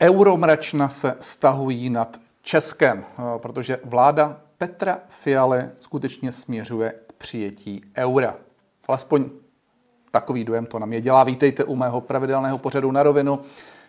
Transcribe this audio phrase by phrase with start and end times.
[0.00, 8.36] Euromračna se stahují nad Českem, eh, protože vláda Petra Fialy skutečně směřuje k přijetí eura.
[8.88, 9.30] Alespoň
[10.10, 11.24] takový dojem to na mě dělá.
[11.24, 13.40] Vítejte u mého pravidelného pořadu na rovinu.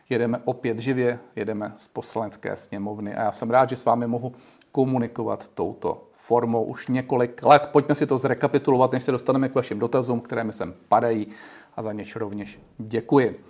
[0.09, 4.34] Jedeme opět živě, jedeme z poslanecké sněmovny a já jsem rád, že s vámi mohu
[4.71, 7.70] komunikovat touto formou už několik let.
[7.71, 11.28] Pojďme si to zrekapitulovat, než se dostaneme k vašim dotazům, které mi sem padají
[11.76, 13.44] a za něž rovněž děkuji.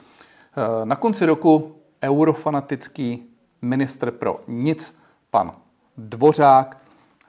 [0.57, 3.29] Eh, na konci roku eurofanatický
[3.61, 4.99] ministr pro nic,
[5.31, 5.55] pan
[5.97, 6.77] Dvořák,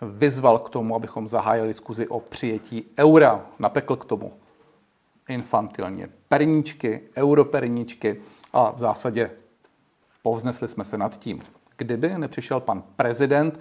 [0.02, 3.46] vyzval k tomu, abychom zahájili diskuzi o přijetí eura.
[3.58, 4.32] Napekl k tomu
[5.28, 8.22] infantilně perníčky, europerníčky
[8.52, 9.30] a v zásadě
[10.22, 11.42] povznesli jsme se nad tím.
[11.76, 13.60] Kdyby nepřišel pan prezident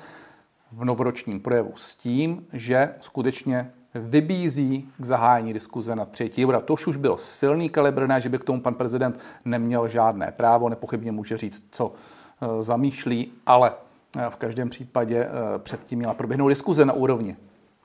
[0.71, 6.61] v novoročním projevu s tím, že skutečně vybízí k zahájení diskuze na třetí eura.
[6.61, 10.69] To už byl silný kalibr, ne, že by k tomu pan prezident neměl žádné právo,
[10.69, 11.93] nepochybně může říct, co
[12.41, 13.71] e, zamýšlí, ale
[14.17, 15.29] e, v každém případě e,
[15.59, 17.35] předtím měla proběhnout diskuze na úrovni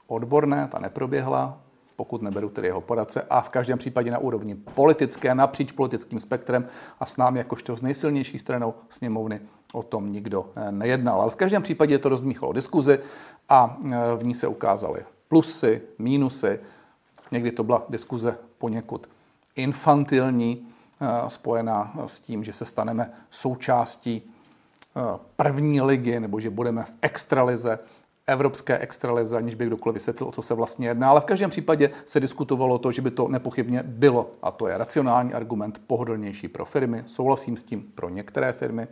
[0.06, 1.58] odborné, ta neproběhla,
[1.96, 6.66] pokud neberu tedy jeho poradce, a v každém případě na úrovni politické, napříč politickým spektrem
[7.00, 9.40] a s námi jakožto z nejsilnější stranou sněmovny
[9.72, 11.20] o tom nikdo nejednal.
[11.20, 12.98] Ale v každém případě to rozmíchalo diskuzi
[13.48, 13.76] a
[14.16, 16.60] v ní se ukázaly plusy, mínusy.
[17.30, 19.08] Někdy to byla diskuze poněkud
[19.56, 20.68] infantilní,
[21.00, 26.92] eh, spojená s tím, že se staneme součástí eh, první ligy nebo že budeme v
[27.02, 27.78] extralize
[28.26, 31.10] evropské extralize, aniž by kdokoliv vysvětlil, o co se vlastně jedná.
[31.10, 34.78] Ale v každém případě se diskutovalo to, že by to nepochybně bylo, a to je
[34.78, 37.02] racionální argument, pohodlnější pro firmy.
[37.06, 38.86] Souhlasím s tím pro některé firmy.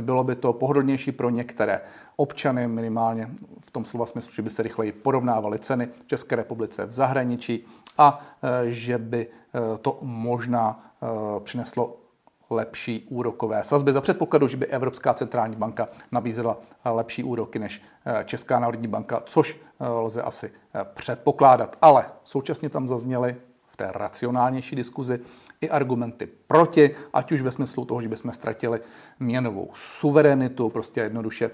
[0.00, 1.80] Bylo by to pohodlnější pro některé
[2.16, 6.86] občany, minimálně v tom slova smyslu, že by se rychleji porovnávaly ceny v České republice
[6.86, 7.64] v zahraničí
[7.98, 12.05] a e, že by e, to možná e, přineslo
[12.50, 18.24] lepší úrokové sazby za předpokladu, že by Evropská centrální banka nabízela lepší úroky než eh,
[18.24, 21.76] Česká národní banka, což eh, lze asi eh, předpokládat.
[21.82, 23.36] Ale současně tam zazněly
[23.66, 25.20] v té racionálnější diskuzi
[25.60, 28.80] i argumenty proti, ať už ve smyslu toho, že bychom ztratili
[29.20, 31.50] měnovou suverenitu, prostě jednoduše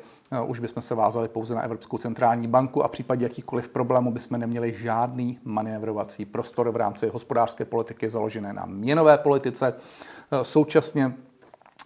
[0.46, 4.40] už bychom se vázali pouze na Evropskou centrální banku a v případě jakýchkoliv problémů bychom
[4.40, 9.74] neměli žádný manévrovací prostor v rámci hospodářské politiky založené na měnové politice.
[10.42, 11.14] Současně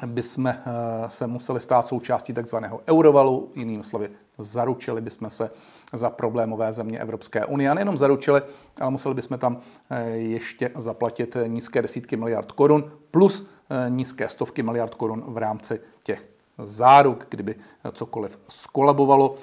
[0.07, 0.65] bychom eh,
[1.09, 5.51] se museli stát součástí takzvaného eurovalu, jinými slovy, zaručili bychom se
[5.93, 7.71] za problémové země Evropské unie.
[7.71, 8.43] A nejenom zaručili,
[8.81, 14.63] ale museli bychom tam eh, ještě zaplatit nízké desítky miliard korun plus eh, nízké stovky
[14.63, 17.55] miliard korun v rámci těch záruk, kdyby
[17.93, 19.35] cokoliv skolabovalo.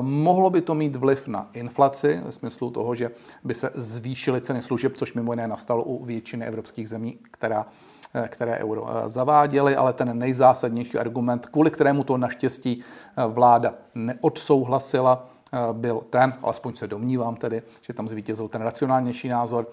[0.00, 3.10] Mohlo by to mít vliv na inflaci, ve smyslu toho, že
[3.44, 7.66] by se zvýšily ceny služeb, což mimo jiné nastalo u většiny evropských zemí, která
[8.14, 13.74] Eh, které euro eh, zaváděly, ale ten nejzásadnější argument, kvůli kterému to naštěstí eh, vláda
[13.94, 15.28] neodsouhlasila,
[15.72, 19.66] byl ten, alespoň se domnívám tedy, že tam zvítězil ten racionálnější názor,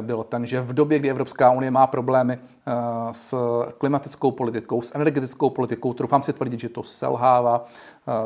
[0.00, 2.38] byl ten, že v době, kdy Evropská unie má problémy
[3.12, 3.34] s
[3.78, 7.64] klimatickou politikou, s energetickou politikou, troufám si tvrdit, že to selhává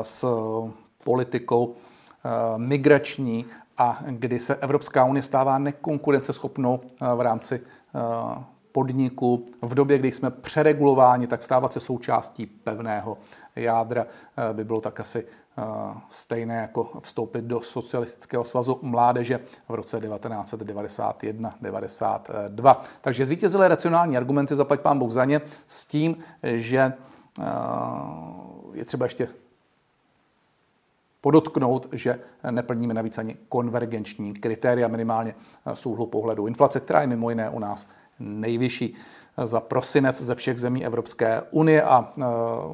[0.01, 0.25] s
[1.03, 1.75] politikou
[2.57, 3.45] migrační
[3.77, 6.79] a kdy se Evropská unie stává nekonkurenceschopnou
[7.15, 7.61] v rámci
[8.77, 13.17] podniku v době, kdy jsme přeregulováni, tak stávat se součástí pevného
[13.55, 15.63] jádra eh, by bylo tak asi eh,
[16.09, 19.39] stejné jako vstoupit do socialistického svazu mládeže
[19.69, 22.75] v roce 1991-92.
[23.01, 26.93] Takže zvítězily racionální argumenty, zaplať pán Bůh za ně, s tím, že
[27.39, 27.43] eh,
[28.73, 29.27] je třeba ještě
[31.21, 32.19] podotknout, že
[32.51, 35.35] neplníme navíc ani konvergenční kritéria minimálně
[35.73, 37.87] z úhlu pohledu inflace, která je mimo jiné u nás
[38.19, 38.95] nejvyšší
[39.43, 42.23] za prosinec ze všech zemí Evropské unie a eh,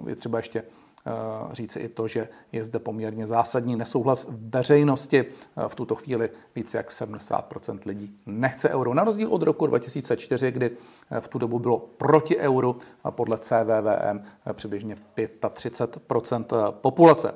[0.10, 1.12] je třeba ještě eh,
[1.52, 5.20] říci i to, že je zde poměrně zásadní nesouhlas veřejnosti.
[5.20, 8.94] Eh, v tuto chvíli více jak 70% lidí nechce euro.
[8.94, 10.72] Na rozdíl od roku 2004, kdy
[11.20, 14.24] v tu dobu bylo proti euru a podle CVVM
[14.54, 17.36] přibližně 35% populace.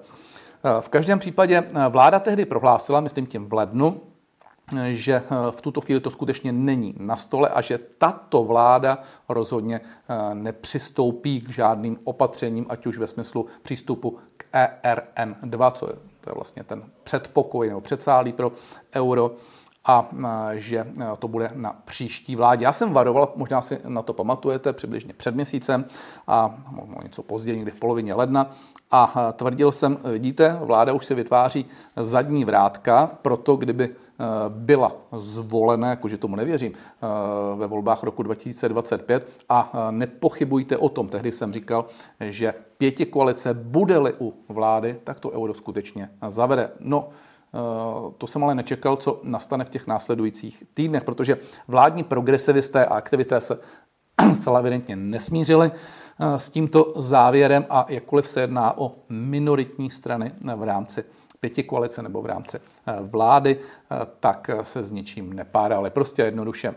[0.79, 4.01] V každém případě vláda tehdy prohlásila, myslím tím v lednu,
[4.91, 8.97] že eh, v tuto chvíli to skutečně není na stole a že tato vláda
[9.29, 15.93] rozhodně eh, nepřistoupí k žádným opatřením, ať už ve smyslu přístupu k ERM2, co je,
[16.21, 18.51] to je vlastně ten předpokoj nebo předsálí pro
[18.95, 19.31] euro,
[19.87, 20.09] a
[20.53, 20.87] že
[21.19, 22.63] to bude na příští vládě.
[22.63, 25.85] Já jsem varoval, možná si na to pamatujete, přibližně před měsícem
[26.27, 26.57] a
[27.03, 28.51] něco později, někdy v polovině ledna,
[28.91, 33.95] a tvrdil jsem, vidíte, vláda už se vytváří zadní vrátka, proto kdyby
[34.49, 36.73] byla zvolena, jakože tomu nevěřím,
[37.55, 41.85] ve volbách roku 2025 a nepochybujte o tom, tehdy jsem říkal,
[42.19, 46.71] že pěti koalice bude-li u vlády, tak to euro skutečně zavede.
[46.79, 47.09] No,
[48.17, 51.37] to jsem ale nečekal, co nastane v těch následujících týdnech, protože
[51.67, 53.59] vládní progresivisté a aktivité se
[54.33, 55.71] zcela evidentně nesmířili
[56.19, 61.03] s tímto závěrem a jakkoliv se jedná o minoritní strany v rámci
[61.39, 62.59] pěti koalice nebo v rámci
[63.01, 63.59] vlády,
[64.19, 65.89] tak se s ničím nepárali.
[65.89, 66.75] Prostě jednoduše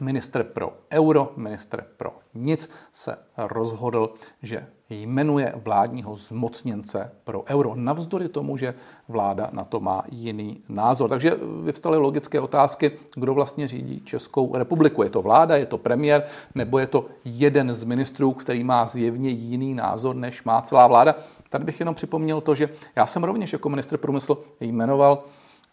[0.00, 4.12] Ministr pro euro, ministr pro nic se rozhodl,
[4.42, 8.74] že jmenuje vládního zmocněnce pro euro, navzdory tomu, že
[9.08, 11.10] vláda na to má jiný názor.
[11.10, 15.02] Takže vyvstaly logické otázky, kdo vlastně řídí Českou republiku.
[15.02, 16.24] Je to vláda, je to premiér,
[16.54, 21.14] nebo je to jeden z ministrů, který má zjevně jiný názor, než má celá vláda.
[21.50, 25.24] Tady bych jenom připomněl to, že já jsem rovněž jako ministr průmyslu jmenoval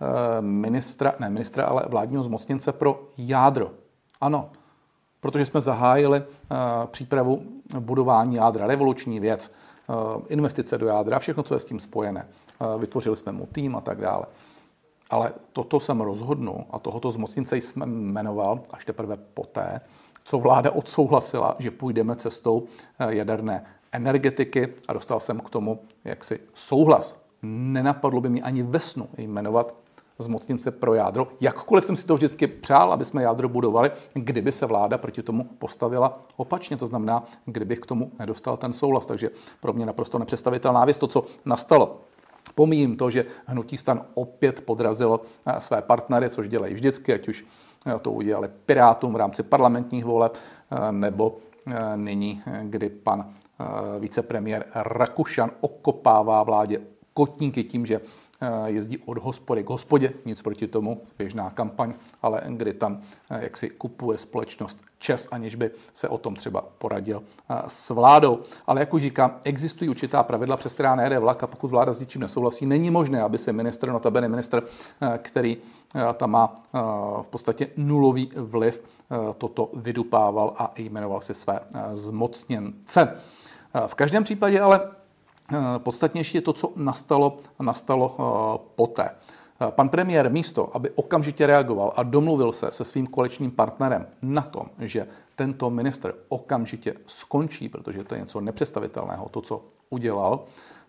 [0.01, 3.71] eh, ministra, ne ministra, ale vládního zmocněnce pro jádro.
[4.25, 4.49] Ano,
[5.19, 6.25] protože jsme zahájili uh,
[6.85, 7.43] přípravu
[7.79, 9.53] budování jádra, revoluční věc,
[9.87, 12.27] uh, investice do jádra, všechno, co je s tím spojené.
[12.59, 14.25] Uh, vytvořili jsme mu tým a tak dále.
[15.09, 19.81] Ale toto jsem rozhodnul a tohoto zmocnice jsme jmenoval až teprve poté,
[20.23, 22.63] co vláda odsouhlasila, že půjdeme cestou
[23.09, 27.17] jaderné energetiky a dostal jsem k tomu jaksi souhlas.
[27.43, 29.75] Nenapadlo by mi ani ve snu jmenovat
[30.19, 31.27] zmocněnce pro jádro.
[31.41, 35.43] Jakkoliv jsem si to vždycky přál, aby jsme jádro budovali, kdyby se vláda proti tomu
[35.43, 36.77] postavila opačně.
[36.77, 39.05] To znamená, kdybych k tomu nedostal ten souhlas.
[39.05, 39.29] Takže
[39.59, 42.01] pro mě naprosto nepředstavitelná věc to, co nastalo.
[42.55, 47.45] Pomíjím to, že hnutí stan opět podrazilo eh, své partnery, což dělají vždycky, ať už
[47.87, 50.37] eh, to udělali Pirátům v rámci parlamentních voleb,
[50.71, 51.37] eh, nebo
[51.95, 53.33] nyní, kdy pan
[53.99, 56.81] vicepremiér Rakušan okopává vládě
[57.13, 58.01] kotníky tím, že
[58.65, 63.57] jezdí od hospody k hospodě, nic proti tomu, běžná kampaň, ale kdy tam eh, jak
[63.57, 68.39] si kupuje společnost čes, aniž by se o tom třeba poradil eh, s vládou.
[68.67, 71.99] Ale jak už říkám, existují určitá pravidla, přes která nejde vlak a pokud vláda s
[71.99, 74.63] ničím nesouhlasí, není možné, aby se minister, notabene minister,
[75.17, 75.57] který
[76.13, 76.55] tam má
[77.21, 78.83] v podstatě nulový vliv,
[79.37, 81.59] toto vydupával a jmenoval si své
[81.93, 83.17] zmocněnce.
[83.87, 85.04] V každém případě ale Eh,
[85.77, 89.09] podstatnější je to, co nastalo, nastalo eh, poté.
[89.09, 94.41] Eh, pan premiér místo, aby okamžitě reagoval a domluvil se se svým koaličním partnerem na
[94.41, 100.43] tom, že tento minister okamžitě skončí, protože to je něco nepředstavitelného, to, co udělal,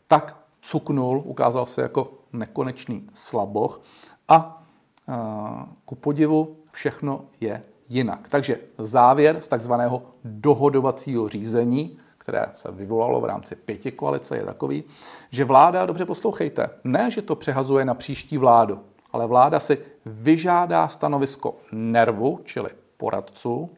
[0.09, 3.81] tak cuknul, ukázal se jako nekonečný slaboch
[4.29, 4.63] a
[5.85, 8.29] ku podivu všechno je jinak.
[8.29, 14.85] Takže závěr z takzvaného dohodovacího řízení které se vyvolalo v rámci pěti koalice, je takový,
[15.31, 18.81] že vláda, dobře poslouchejte, ne, že to přehazuje na příští vládu,
[19.13, 23.71] ale vláda si vyžádá stanovisko nervu, čili poradců,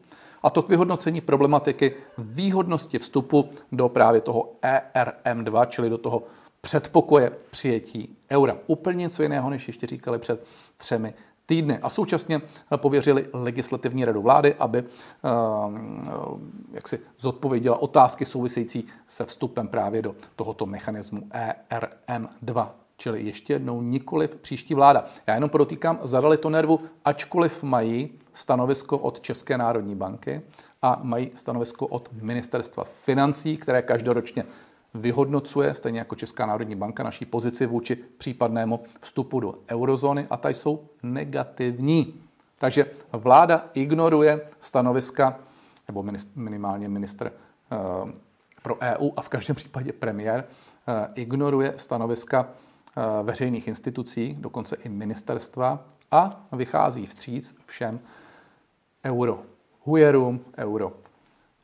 [0.43, 6.23] a to k vyhodnocení problematiky výhodnosti vstupu do právě toho ERM2, čili do toho
[6.61, 8.57] předpokoje přijetí eura.
[8.67, 10.45] Úplně něco jiného, než ještě říkali před
[10.77, 11.13] třemi
[11.49, 12.41] týdny a současně
[12.77, 14.83] pověřili legislativní radu vlády, aby
[15.23, 16.03] ehm,
[16.71, 21.21] jak si zodpověděla otázky související se vstupem právě do tohoto mechanismu
[21.69, 22.69] ERM2.
[22.97, 25.05] Čili ještě jednou nikoliv příští vláda.
[25.27, 30.41] Já jenom podotýkám, zadali to nervu, ačkoliv mají stanovisko od České národní banky
[30.81, 34.45] a mají stanovisko od ministerstva financí, které každoročně
[34.93, 40.49] vyhodnocuje, stejně jako Česká národní banka, naší pozici vůči případnému vstupu do eurozóny a ta
[40.49, 42.21] jsou negativní.
[42.57, 45.39] Takže vláda ignoruje stanoviska,
[45.87, 46.05] nebo
[46.35, 47.31] minimálně ministr
[47.71, 48.13] eh,
[48.63, 50.43] pro EU a v každém případě premiér
[50.87, 57.99] eh, ignoruje stanoviska eh, veřejných institucí, dokonce i ministerstva a vychází vstříc všem
[59.05, 59.39] euro
[59.83, 60.93] hujerům, euro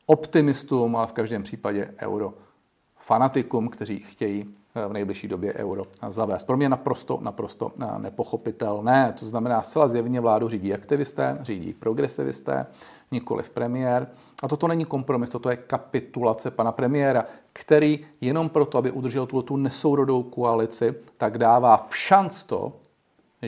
[0.06, 2.34] optimistům, ale v každém případě euro
[3.06, 6.44] fanatikům, kteří chtějí eh, v nejbližší době euro zavést.
[6.44, 9.14] Pro mě naprosto, naprosto eh, nepochopitelné.
[9.20, 12.66] To znamená, zcela zjevně vládu řídí aktivisté, řídí progresivisté,
[13.12, 14.08] nikoli v premiér.
[14.42, 19.56] A toto není kompromis, toto je kapitulace pana premiéra, který jenom proto, aby udržel tuto
[19.56, 22.72] nesourodou koalici, tak dává v šanc to,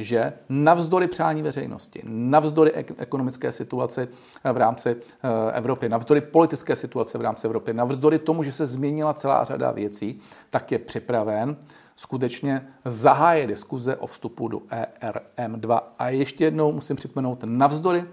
[0.05, 4.09] že navzdory přání veřejnosti, navzdory ekonomické situaci
[4.53, 9.15] v rámci eh, Evropy, navzdory politické situace v rámci Evropy, navzdory tomu, že se změnila
[9.15, 11.57] celá řada věcí, tak je připraven
[11.97, 15.81] skutečně zahájit diskuze o vstupu do ERM2.
[15.99, 18.05] A ještě jednou musím připomenout, navzdory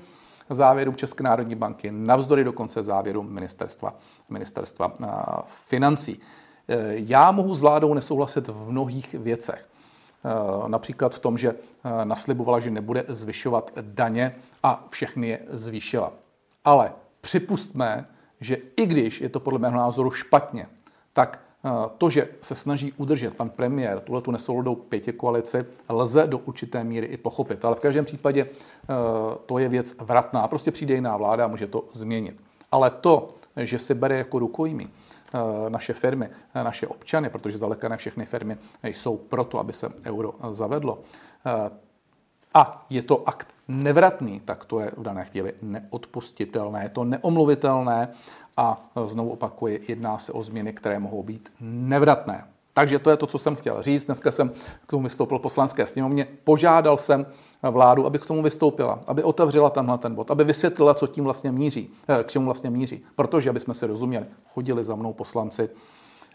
[0.49, 3.95] závěrům České národní banky, navzdory dokonce závěrům ministerstva,
[4.29, 4.93] ministerstva
[5.67, 6.19] financí.
[6.67, 9.67] E, já mohu s vládou nesouhlasit v mnohých věcech.
[10.25, 16.13] E, například v tom, že e, naslibovala, že nebude zvyšovat daně a všechny je zvýšila.
[16.65, 16.91] Ale
[17.21, 18.05] připustme,
[18.41, 20.67] že i když je to podle mého názoru špatně,
[21.13, 21.39] tak
[21.97, 26.83] to, že se snaží udržet pan premiér tuhle tu nesouladou pětě koalici, lze do určité
[26.83, 27.65] míry i pochopit.
[27.65, 28.47] Ale v každém případě
[29.45, 30.47] to je věc vratná.
[30.47, 32.41] Prostě přijde jiná vláda a může to změnit.
[32.71, 33.27] Ale to,
[33.57, 34.89] že se bere jako rukojmí
[35.69, 40.99] naše firmy, naše občany, protože zdaleka ne všechny firmy jsou proto, aby se euro zavedlo,
[42.53, 48.09] a je to akt nevratný, tak to je v dané chvíli neodpustitelné, je to neomluvitelné
[48.57, 52.54] a znovu opakuji, jedná se o změny, které mohou být nevratné.
[52.77, 54.05] Takže to je to, co jsem chtěl říct.
[54.05, 54.49] Dneska jsem
[54.87, 56.27] k tomu vystoupil poslanské sněmovně.
[56.43, 57.25] Požádal jsem
[57.63, 61.51] vládu, aby k tomu vystoupila, aby otevřela tenhle ten bod, aby vysvětlila, co tím vlastně
[61.51, 63.05] míří, eh, k čemu vlastně míří.
[63.15, 65.69] Protože, aby jsme si rozuměli, chodili za mnou poslanci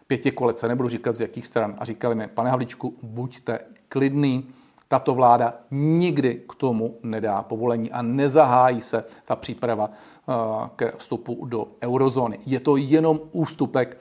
[0.07, 4.49] pěti kolece, nebudu říkat z jakých stran, a říkali mi, pane Havličku, buďte klidný,
[4.89, 10.33] tato vláda nikdy k tomu nedá povolení a nezahájí se ta příprava eh,
[10.77, 12.39] ke vstupu do eurozóny.
[12.47, 13.97] Je to jenom ústupek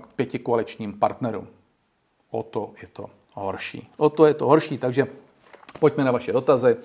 [0.00, 1.46] k pěti koaličním partnerům.
[2.30, 3.90] O to je to horší.
[3.96, 5.06] O to je to horší, takže
[5.80, 6.76] pojďme na vaše dotazy.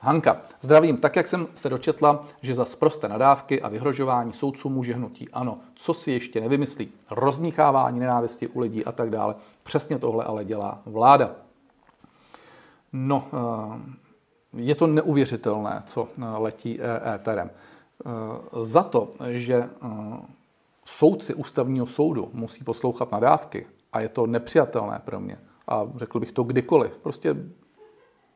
[0.00, 0.96] Hanka, zdravím.
[0.96, 5.58] Tak, jak jsem se dočetla, že za sprosté nadávky a vyhrožování soudců může hnutí ano,
[5.74, 9.34] co si ještě nevymyslí, rozmíchávání nenávisti u lidí a tak dále.
[9.62, 11.30] Přesně tohle ale dělá vláda.
[12.92, 13.96] No, eh,
[14.56, 16.80] je to neuvěřitelné, co eh, letí
[17.14, 17.50] éterem.
[17.50, 18.10] Eh,
[18.60, 19.68] za to, že
[20.84, 25.38] soudci ústavního soudu musí poslouchat nadávky, a je to nepřijatelné pro mě,
[25.68, 27.36] a řekl bych to kdykoliv, prostě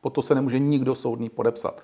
[0.01, 1.83] po to se nemůže nikdo soudný podepsat.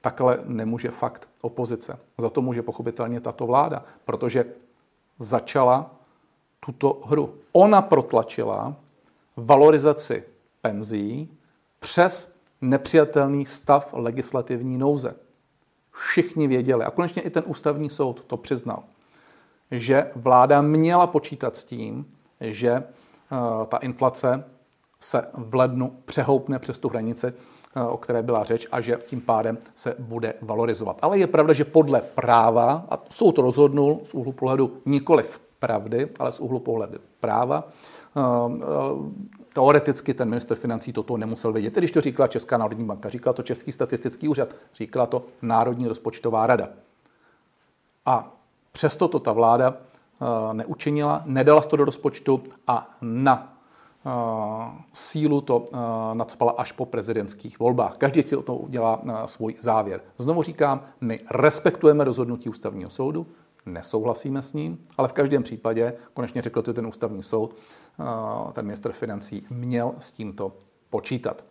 [0.00, 1.98] Takhle nemůže fakt opozice.
[2.18, 4.44] Za to může pochopitelně tato vláda, protože
[5.18, 5.90] začala
[6.60, 7.34] tuto hru.
[7.52, 8.76] Ona protlačila
[9.36, 10.24] valorizaci
[10.62, 11.38] penzí
[11.80, 15.14] přes nepřijatelný stav legislativní nouze.
[15.90, 18.82] Všichni věděli, a konečně i ten ústavní soud to přiznal,
[19.70, 22.06] že vláda měla počítat s tím,
[22.40, 24.44] že uh, ta inflace
[25.00, 29.20] se v lednu přehoupne přes tu hranici, uh, o které byla řeč, a že tím
[29.20, 30.98] pádem se bude valorizovat.
[31.02, 36.08] Ale je pravda, že podle práva, a soud rozhodnul z úhlu pohledu nikoli v pravdy,
[36.18, 37.68] ale z úhlu pohledu práva,
[38.14, 39.08] uh,
[39.52, 43.42] Teoreticky ten minister financí toto nemusel vědět, když to říkala Česká národní banka, říkala to
[43.42, 46.68] Český statistický úřad, říkala to Národní rozpočtová rada.
[48.06, 48.37] A
[48.78, 53.58] přesto to ta vláda uh, neučinila, nedala to do rozpočtu a na
[54.04, 54.12] uh,
[54.92, 55.78] sílu to uh,
[56.12, 57.96] nadspala až po prezidentských volbách.
[57.96, 60.00] Každý si o to udělá svůj závěr.
[60.18, 63.26] Znovu říkám, my respektujeme rozhodnutí ústavního soudu,
[63.66, 67.54] nesouhlasíme s ním, ale v každém případě, konečně řekl to ten ústavní soud,
[68.52, 70.52] ten ministr financí měl s tímto
[70.90, 71.44] počítat.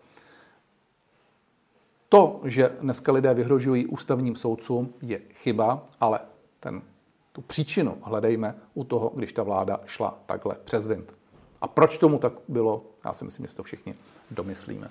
[2.10, 6.20] To, že dneska lidé vyhrožují ústavním soudcům, je chyba, ale
[6.60, 6.82] ten,
[7.38, 11.16] tu příčinu hledejme u toho, když ta vláda šla takhle přes vint.
[11.62, 13.96] A proč tomu tak bylo, já si myslím, že to všichni
[14.32, 14.90] domyslíme.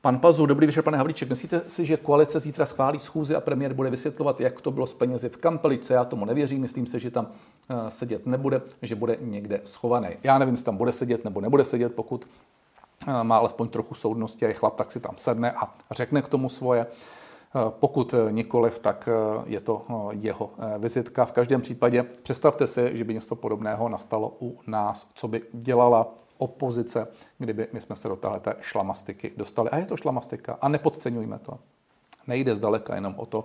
[0.00, 1.28] Pan Pazu, dobrý večer, pane Havlíček.
[1.28, 4.94] Myslíte si, že koalice zítra schválí schůzi a premiér bude vysvětlovat, jak to bylo s
[4.94, 5.94] penězi v Kampelice?
[5.94, 7.28] Já tomu nevěřím, myslím si, že tam
[7.70, 10.08] eh, sedět nebude, že bude někde schovaný.
[10.22, 12.28] Já nevím, jestli tam bude sedět nebo nebude sedět, pokud
[13.08, 16.28] eh, má alespoň trochu soudnosti a je chlap, tak si tam sedne a řekne k
[16.28, 16.86] tomu svoje.
[17.56, 19.08] Eh, pokud nikoliv, tak
[19.46, 21.24] je to jeho vizitka.
[21.24, 26.14] V každém případě představte si, že by něco podobného nastalo u nás, co by dělala
[26.38, 27.08] opozice,
[27.38, 29.70] kdyby my jsme se do téhle šlamastiky dostali.
[29.70, 31.58] A je to šlamastika a nepodceňujme to.
[32.26, 33.44] Nejde zdaleka jenom o to,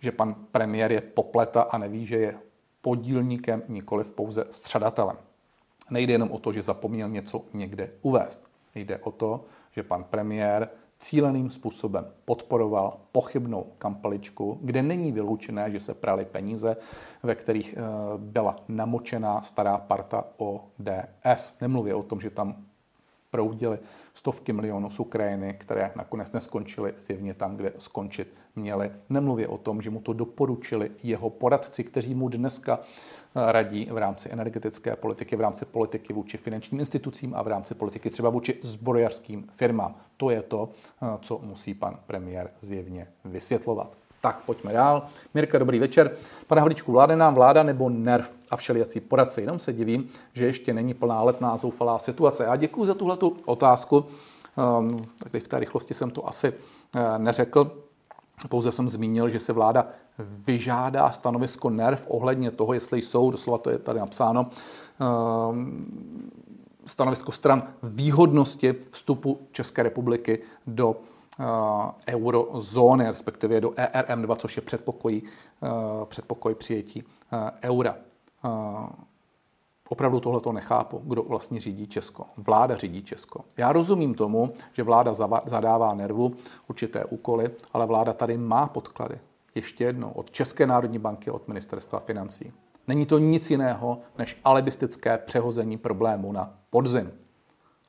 [0.00, 2.38] že pan premiér je popleta a neví, že je
[2.80, 5.16] podílníkem, nikoli pouze středatelem.
[5.90, 8.50] Nejde jenom o to, že zapomněl něco někde uvést.
[8.74, 10.68] Jde o to, že pan premiér
[11.02, 16.76] cíleným způsobem podporoval pochybnou kampaličku, kde není vyloučené, že se prali peníze,
[17.22, 17.80] ve kterých eh,
[18.18, 21.58] byla namočená stará parta ODS.
[21.60, 22.64] Nemluvě o tom, že tam
[23.32, 23.78] proudily
[24.14, 28.90] stovky milionů z Ukrajiny, které nakonec neskončily zjevně tam, kde skončit měly.
[29.10, 33.96] Nemluvě o tom, že mu to doporučili jeho poradci, kteří mu dneska eh, radí v
[33.96, 38.58] rámci energetické politiky, v rámci politiky vůči finančním institucím a v rámci politiky třeba vůči
[38.62, 39.94] zbrojařským firmám.
[40.16, 40.68] To je to,
[41.02, 44.01] eh, co musí pan premiér zjevně vysvětlovat.
[44.22, 45.06] Tak, pojďme dál.
[45.34, 46.16] Mirka, dobrý večer.
[46.46, 49.40] Pane Havlíčku, vláda nám vláda nebo nerv a všelijací poradci.
[49.40, 52.44] Jenom se divím, že ještě není plná letná zoufalá situace.
[52.44, 54.04] Já děkuji za tuhle otázku.
[54.78, 57.72] Um, tak v té rychlosti jsem to asi uh, neřekl.
[58.48, 59.86] Pouze jsem zmínil, že se vláda
[60.18, 64.46] vyžádá stanovisko NERV ohledně toho, jestli jsou, doslova to je tady napsáno,
[65.50, 65.86] um,
[66.86, 70.96] stanovisko stran výhodnosti vstupu České republiky do
[72.08, 75.22] eurozóny, respektive do ERM2, což je předpokoj,
[75.60, 77.96] uh, předpokoj přijetí uh, eura.
[79.88, 82.26] Opravdu tohle to nechápu, kdo vlastně řídí Česko.
[82.36, 83.44] Vláda řídí Česko.
[83.56, 85.14] Já rozumím tomu, že vláda
[85.46, 86.32] zadává nervu
[86.68, 89.18] určité úkoly, ale vláda tady má podklady.
[89.54, 92.52] Ještě jednou, od České národní banky, od ministerstva financí.
[92.88, 97.10] Není to nic jiného než alibistické přehození problému na podzim.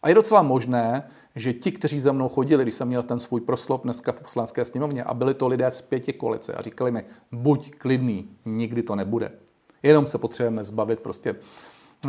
[0.04, 3.42] A je docela možné, že ti, kteří za mnou chodili, když jsem měl ten svůj
[3.42, 7.06] proslov dneska v poslanské sněmovně, a byli to lidé z pěti koalice a říkali mi,
[7.32, 9.32] buď klidný, nikdy to nebude.
[9.84, 11.36] Jenom se potřebujeme zbavit prostě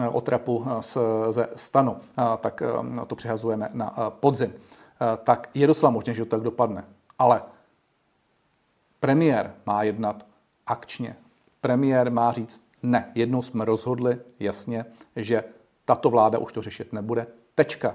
[0.01, 0.83] eh, otrapu eh,
[1.33, 2.63] ze stanu, eh, tak
[3.07, 4.53] to přihazujeme na podzim.
[5.25, 6.85] Tak je docela možné, že to tak dopadne.
[7.19, 7.43] Ale
[9.01, 10.27] premiér má jednat
[10.67, 11.17] akčně.
[11.61, 14.85] Premiér má říct, ne, jednou jsme rozhodli jasně,
[15.17, 15.45] že
[15.85, 17.27] tato vláda už to řešit nebude.
[17.55, 17.95] Tečka.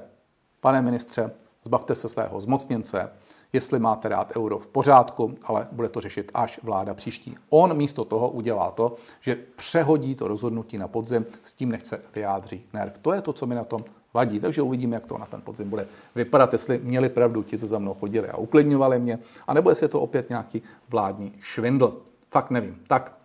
[0.60, 1.32] Pane ministře,
[1.64, 3.12] zbavte se svého zmocněnce,
[3.54, 7.38] jestli máte rád euro v pořádku, ale bude to řešit až vláda příští.
[7.50, 12.66] On místo toho udělá to, že přehodí to rozhodnutí na podzim, s tím nechce vyjádří
[12.74, 12.98] nerv.
[12.98, 15.70] To je to, co mi na tom vadí, takže uvidíme, jak to na ten podzim
[15.70, 19.84] bude vypadat, jestli měli pravdu ti, co za mnou chodili a uklidňovali mě, anebo jestli
[19.84, 22.02] je to opět nějaký vládní švindl.
[22.30, 22.84] Fakt nevím.
[22.88, 23.19] Tak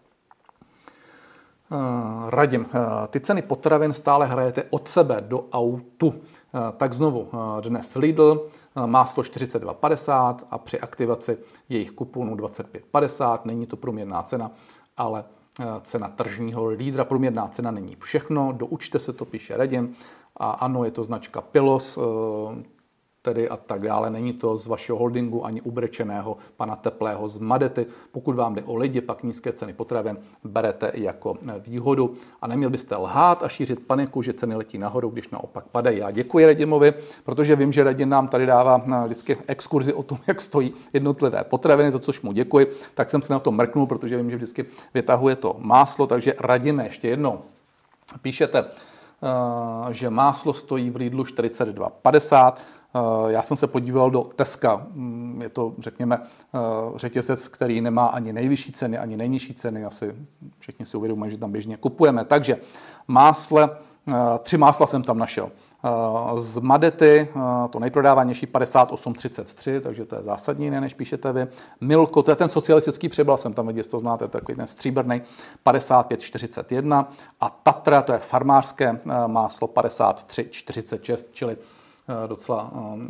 [1.72, 6.14] Eh, radím, eh, ty ceny potravin stále hrajete od sebe do autu.
[6.14, 7.28] Eh, tak znovu,
[7.60, 8.46] dnes Lidl,
[8.86, 13.44] máslo 42,50 a při aktivaci jejich kuponů 25,50.
[13.44, 14.50] Není to průměrná cena,
[14.96, 15.24] ale
[15.82, 17.04] cena tržního lídra.
[17.04, 19.94] Průměrná cena není všechno, doučte se to, píše Radim.
[20.36, 21.98] A ano, je to značka Pilos,
[23.24, 24.10] tedy a tak dále.
[24.10, 27.86] Není to z vašeho holdingu ani ubrečeného pana Teplého z Madety.
[28.12, 32.96] Pokud vám jde o lidi, pak nízké ceny potravin berete jako výhodu a neměl byste
[32.96, 35.98] lhát a šířit paniku, že ceny letí nahoru, když naopak padají.
[35.98, 36.92] Já děkuji Radimovi,
[37.24, 41.44] protože vím, že Radim nám tady dává eh, vždycky exkurzi o tom, jak stojí jednotlivé
[41.44, 42.66] potraviny, za což mu děkuji.
[42.94, 44.64] Tak jsem se na to mrknul, protože vím, že vždycky
[44.94, 47.40] vytahuje to máslo, takže Radíme ještě jednou.
[48.22, 52.83] Píšete, eh, že máslo stojí v Lidlu 42,50, Eh,
[53.28, 54.86] já jsem se podíval do Teska.
[54.92, 56.58] Mm, je to, řekněme, eh,
[56.96, 59.84] řetězec, který nemá ani nejvyšší ceny, ani nejnižší ceny.
[59.84, 60.14] Asi
[60.58, 62.24] všichni si uvědomují, že tam běžně kupujeme.
[62.24, 62.56] Takže
[63.08, 63.70] másle,
[64.10, 65.50] eh, tři másla jsem tam našel.
[66.36, 67.28] Z Madety,
[67.70, 71.46] to nejprodávanější 58,33, takže to je zásadní jiné, než píšete vy.
[71.80, 75.22] Milko, to je ten socialistický přebal, jsem tam viděl, to znáte, takový ten stříbrný,
[75.64, 77.06] 55,41.
[77.40, 81.73] A Tatra, to je farmářské máslo, 53,46, čili Eh,
[82.26, 83.06] docela eh,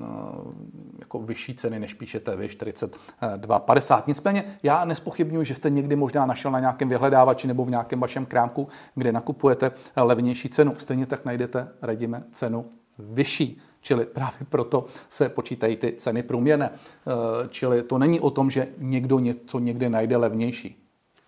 [0.99, 4.03] jako vyšší ceny, než píšete vy, 42,50.
[4.07, 8.27] Nicméně já nespochybnuju, že jste někdy možná našel na nějakém vyhledávači nebo v nějakém vašem
[8.27, 10.75] krámku, kde nakupujete levnější cenu.
[10.79, 12.67] Stejně tak najdete, radíme, cenu
[12.99, 13.59] vyšší.
[13.81, 16.71] Čili právě proto se počítají ty ceny průměrné.
[16.73, 20.84] Eh, čili to není o tom, že někdo něco někde najde levnější.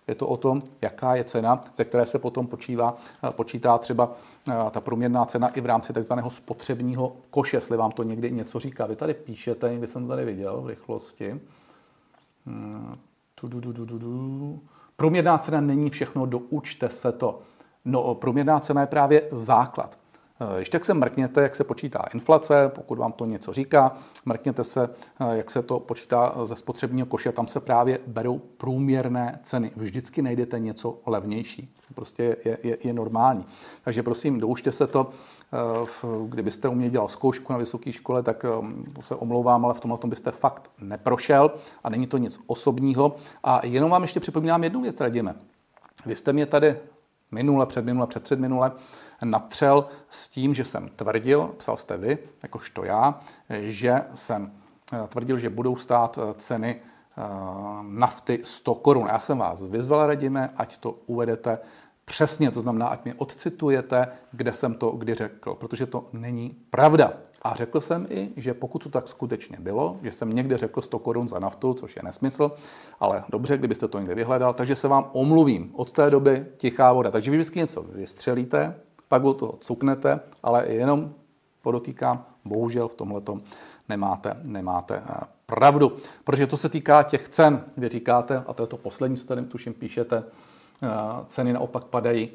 [0.07, 4.11] Je to o tom, jaká je cena, ze které se potom počívá, eh, počítá třeba
[4.49, 8.59] eh, ta průměrná cena i v rámci takzvaného spotřebního koše, jestli vám to někdy něco
[8.59, 8.85] říká.
[8.85, 11.41] Vy tady píšete, někdy jsem to tady viděl v rychlosti.
[12.45, 12.97] Hmm,
[14.95, 17.39] průměrná cena není všechno, doučte se to.
[17.85, 19.97] No, průměrná cena je právě základ.
[20.39, 24.63] Eh, když tak se mrkněte, jak se počítá inflace, pokud vám to něco říká, mrkněte
[24.63, 29.71] se, eh, jak se to počítá ze spotřebního koše, tam se právě berou průměrné ceny.
[29.75, 31.73] Vždycky najdete něco levnější.
[31.95, 33.45] Prostě je, je, je normální.
[33.83, 35.09] Takže prosím, doučte se to.
[35.53, 35.87] Eh,
[36.29, 38.45] kdybyste u mě dělal zkoušku na vysoké škole, tak
[38.99, 41.51] se omlouvám, ale v tomhle tom byste fakt neprošel
[41.83, 43.15] a není to nic osobního.
[43.43, 45.35] A jenom vám ještě připomínám jednu věc, radíme.
[46.05, 46.77] Vy jste mě tady
[47.31, 48.71] minule, předminule, před minule
[49.23, 54.51] natřel s tím, že jsem tvrdil, psal jste vy, jakožto já, že jsem
[54.93, 57.21] eh, tvrdil, že budou stát eh, ceny eh,
[57.81, 59.07] nafty 100 korun.
[59.07, 61.59] Já jsem vás vyzval, radíme, ať to uvedete
[62.05, 67.13] přesně, to znamená, ať mě odcitujete, kde jsem to kdy řekl, protože to není pravda.
[67.41, 70.99] A řekl jsem i, že pokud to tak skutečně bylo, že jsem někde řekl 100
[70.99, 72.51] korun za naftu, což je nesmysl,
[72.99, 75.71] ale dobře, kdybyste to někde vyhledal, takže se vám omluvím.
[75.73, 77.11] Od té doby tichá voda.
[77.11, 78.75] Takže vy vždycky něco vystřelíte,
[79.07, 81.13] pak u toho cuknete, ale jenom
[81.61, 83.21] podotýkám, bohužel v tomhle
[83.89, 85.03] nemáte, nemáte
[85.45, 85.95] pravdu.
[86.23, 89.45] Protože to se týká těch cen, vy říkáte, a to je to poslední, co tady
[89.45, 90.23] tuším píšete,
[91.29, 92.29] ceny naopak padají.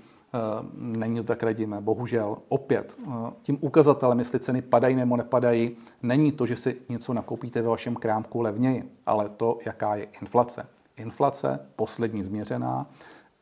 [0.75, 2.37] Není to tak radíme, bohužel.
[2.49, 2.97] Opět,
[3.43, 7.97] tím ukazatelem, jestli ceny padají nebo nepadají, není to, že si něco nakoupíte ve vašem
[7.97, 10.67] krámku levněji, ale to, jaká je inflace.
[10.97, 12.91] Inflace, poslední změřená,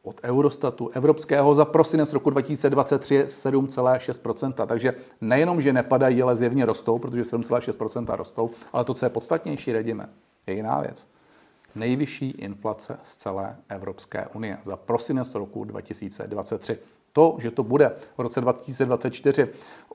[0.03, 4.67] od Eurostatu evropského za prosinec roku 2023 je 7,6%.
[4.67, 9.73] Takže nejenom, že nepadají, ale zjevně rostou, protože 7,6% rostou, ale to, co je podstatnější,
[9.73, 10.09] redíme,
[10.47, 11.09] je jiná věc.
[11.75, 16.79] Nejvyšší inflace z celé Evropské unie za prosinec roku 2023.
[17.13, 19.49] To, že to bude v roce 2024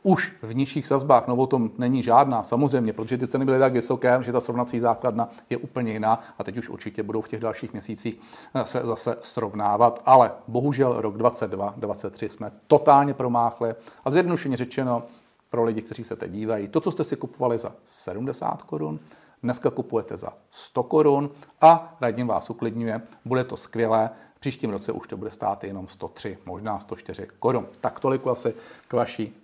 [0.03, 3.73] už v nižších sazbách, no o tom není žádná, samozřejmě, protože ty ceny byly tak
[3.73, 7.39] vysoké, že ta srovnací základna je úplně jiná a teď už určitě budou v těch
[7.39, 8.19] dalších měsících
[8.55, 10.01] eh, se zase srovnávat.
[10.05, 15.03] Ale bohužel rok 2022, 2023 jsme totálně promáchli a zjednodušeně řečeno
[15.49, 18.99] pro lidi, kteří se teď dívají, to, co jste si kupovali za 70 korun,
[19.45, 21.29] dneska kupujete za 100 korun
[21.61, 26.37] a radím vás uklidňuje, bude to skvělé, příštím roce už to bude stát jenom 103,
[26.45, 27.67] možná 104 korun.
[27.81, 28.53] Tak toliko asi
[28.87, 29.35] k vaší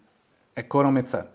[0.55, 1.27] ekonomice.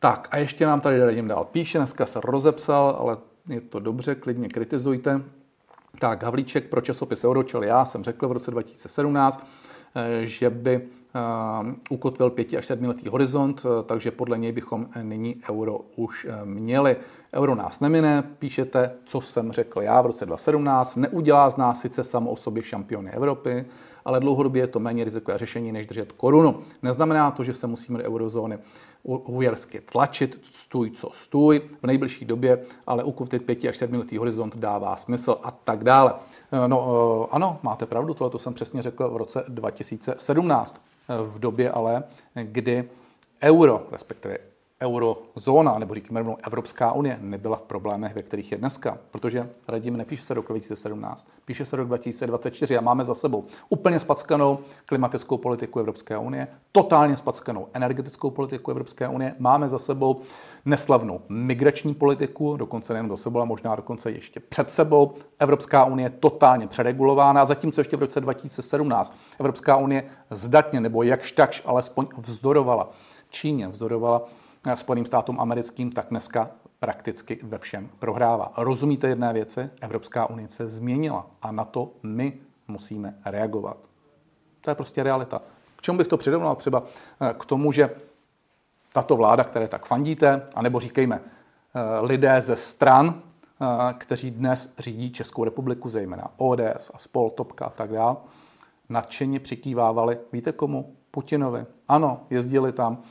[0.00, 3.16] Tak a ještě nám tady radím dál píše, dneska se rozepsal, ale
[3.48, 5.22] je to dobře, klidně kritizujte.
[5.98, 9.46] Tak, Havlíček pro časopis Euročel, já jsem řekl v roce 2017,
[9.94, 10.88] eh, že by
[11.90, 16.44] ukotvil 5 až 7 letý horizont, eh, takže podle něj bychom nyní euro už eh,
[16.44, 16.96] měli.
[17.34, 22.04] Euro nás nemine, píšete, co jsem řekl já v roce 2017, neudělá z nás sice
[22.04, 23.64] samo o sobě šampiony Evropy,
[24.04, 26.62] ale dlouhodobě je to méně rizikové řešení, než držet korunu.
[26.82, 28.58] Neznamená to, že se musíme do eurozóny
[29.04, 34.56] ujersky tlačit, stůj co stůj, v nejbližší době, ale ukuvtit 5 až 7 letý horizont
[34.56, 36.14] dává smysl a tak dále.
[36.66, 40.82] No ano, máte pravdu, tohle to jsem přesně řekl v roce 2017
[41.24, 42.88] v době ale, kdy
[43.42, 44.38] euro, respektive
[44.82, 48.98] eurozóna, nebo říkáme rovnou Evropská unie, nebyla v problémech, ve kterých je dneska.
[49.10, 54.00] Protože radíme, nepíše se rok 2017, píše se rok 2024 a máme za sebou úplně
[54.00, 60.20] spackanou klimatickou politiku Evropské unie, totálně spackanou energetickou politiku Evropské unie, máme za sebou
[60.64, 65.14] neslavnou migrační politiku, dokonce nejen za sebou, ale možná dokonce ještě před sebou.
[65.38, 71.62] Evropská unie totálně přeregulována, zatímco ještě v roce 2017 Evropská unie zdatně nebo jakž takž
[71.66, 72.90] alespoň vzdorovala
[73.30, 74.22] Číně, vzdorovala
[74.74, 78.52] Spojeným státům americkým, tak dneska prakticky ve všem prohrává.
[78.56, 79.70] Rozumíte jedné věci?
[79.80, 82.32] Evropská unie se změnila a na to my
[82.68, 83.76] musíme reagovat.
[84.60, 85.42] To je prostě realita.
[85.76, 86.56] K čemu bych to přirovnal?
[86.56, 86.82] Třeba
[87.20, 87.90] eh, k tomu, že
[88.92, 93.22] tato vláda, které tak fandíte, anebo říkejme eh, lidé ze stran,
[93.60, 93.66] eh,
[93.98, 98.16] kteří dnes řídí Českou republiku, zejména ODS a Spol, Topka a tak dále,
[98.88, 100.96] nadšeně přikývávali, víte komu?
[101.10, 101.66] Putinovi.
[101.88, 103.02] Ano, jezdili tam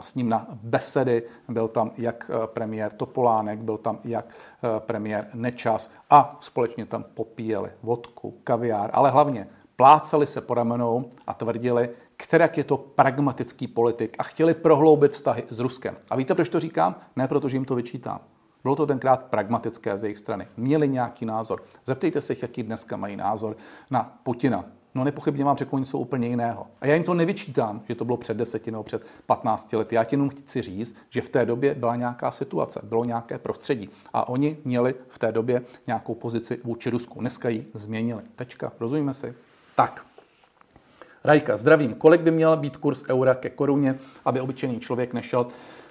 [0.00, 1.22] s ním na besedy.
[1.48, 7.04] Byl tam jak eh, premiér Topolánek, byl tam jak eh, premiér Nečas a společně tam
[7.14, 13.66] popíjeli vodku, kaviár, ale hlavně plácali se po ramenou a tvrdili, kterak je to pragmatický
[13.66, 15.96] politik a chtěli prohloubit vztahy s Ruskem.
[16.10, 16.94] A víte, proč to říkám?
[17.16, 18.20] Ne protože jim to vyčítám.
[18.62, 20.48] Bylo to tenkrát pragmatické z jejich strany.
[20.56, 21.62] Měli nějaký názor.
[21.84, 23.56] Zeptejte se, jaký dneska mají názor
[23.90, 24.64] na Putina.
[24.94, 26.66] No nepochybně vám řeknu něco úplně jiného.
[26.80, 29.94] A já jim to nevyčítám, že to bylo před deseti nebo před 15 lety.
[29.94, 33.90] Já ti jenom chci říct, že v té době byla nějaká situace, bylo nějaké prostředí.
[34.12, 37.20] A oni měli v té době nějakou pozici vůči Rusku.
[37.20, 38.22] Dneska ji změnili.
[38.36, 38.72] Tečka.
[38.80, 39.34] Rozumíme si?
[39.74, 40.06] Tak.
[41.24, 41.94] Rajka, zdravím.
[41.94, 45.46] Kolik by měl být kurz eura ke koruně, aby obyčejný člověk nešel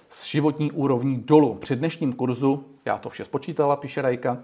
[0.09, 1.55] s životní úrovní dolů?
[1.55, 4.37] Při dnešním kurzu, já to vše spočítala, píše Rajka,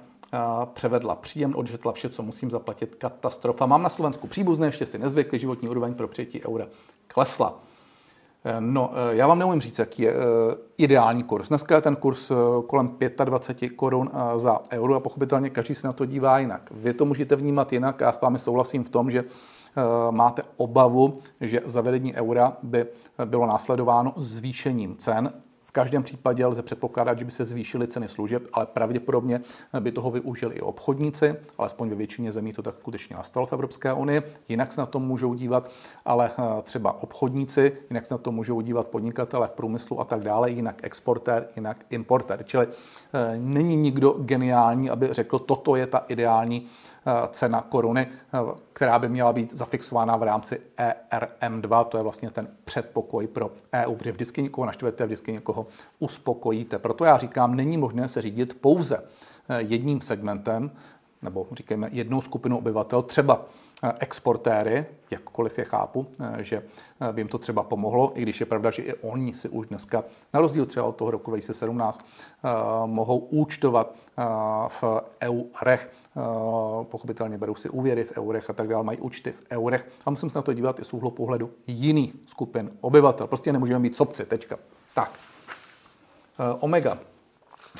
[0.73, 2.95] převedla příjem, odžetla vše, co musím zaplatit.
[2.95, 3.65] Katastrofa.
[3.65, 6.67] Mám na Slovensku příbuzné, ještě si nezvykli, životní úroveň pro přijetí eura
[7.07, 7.59] klesla.
[8.45, 10.15] Eh, no, eh, já vám neumím říct, jaký je eh,
[10.77, 11.49] ideální kurz.
[11.49, 12.31] Dneska je ten kurz
[12.67, 16.71] kolem 25 korun za euro a pochopitelně každý se na to dívá jinak.
[16.71, 19.23] Vy to můžete vnímat jinak a já s vámi souhlasím v tom, že
[20.11, 22.85] máte obavu, že zavedení eura by
[23.25, 25.33] bylo následováno zvýšením cen
[25.75, 29.41] každém případě lze předpokládat, že by se zvýšily ceny služeb, ale pravděpodobně
[29.79, 33.93] by toho využili i obchodníci, alespoň ve většině zemí to tak skutečně nastalo v Evropské
[33.93, 34.21] unii.
[34.49, 35.71] Jinak se na to můžou dívat
[36.05, 40.21] ale eh, třeba obchodníci, jinak se na to můžou dívat podnikatele v průmyslu a tak
[40.21, 42.43] dále, jinak exportér, jinak importér.
[42.43, 46.67] Čili eh, není nikdo geniální, aby řekl, toto je ta ideální
[47.31, 48.37] cena koruny, eh,
[48.73, 53.95] která by měla být zafixována v rámci ERM2, to je vlastně ten předpokoj pro EU,
[53.95, 55.67] protože vždycky někoho naštvete, vždycky někoho
[55.99, 56.79] uspokojíte.
[56.79, 59.03] Proto já říkám, není možné se řídit pouze
[59.49, 60.71] eh, jedním segmentem,
[61.21, 63.45] nebo říkáme jednou skupinou obyvatel, třeba
[63.99, 66.63] exportéry, jakkoliv je chápu, že
[67.11, 70.03] by jim to třeba pomohlo, i když je pravda, že i oni si už dneska,
[70.33, 72.05] na rozdíl třeba od toho roku 2017,
[72.85, 73.95] mohou účtovat
[74.67, 74.83] v
[75.21, 75.91] eurech,
[76.83, 79.87] pochopitelně berou si úvěry v eurech a tak dále, mají účty v eurech.
[80.05, 83.27] A musím se na to dívat i z úhlu pohledu jiných skupin obyvatel.
[83.27, 84.57] Prostě nemůžeme mít sobci, tečka.
[84.93, 85.11] Tak.
[86.59, 86.97] Omega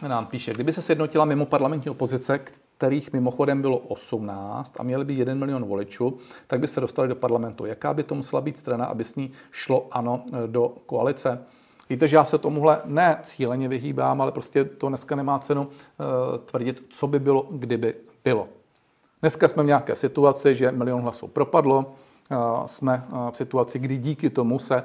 [0.07, 2.39] nám píše, kdyby se sjednotila mimo parlamentní opozice,
[2.77, 7.15] kterých mimochodem bylo 18 a měli by 1 milion voličů, tak by se dostali do
[7.15, 7.65] parlamentu.
[7.65, 11.45] Jaká by to musela být strana, aby s ní šlo ano do koalice?
[11.89, 15.67] Víte, že já se tomuhle ne cíleně vyhýbám, ale prostě to dneska nemá cenu uh,
[16.45, 18.47] tvrdit, co by bylo, kdyby bylo.
[19.21, 21.95] Dneska jsme v nějaké situaci, že milion hlasů propadlo,
[22.65, 24.83] jsme v situaci, kdy díky tomu se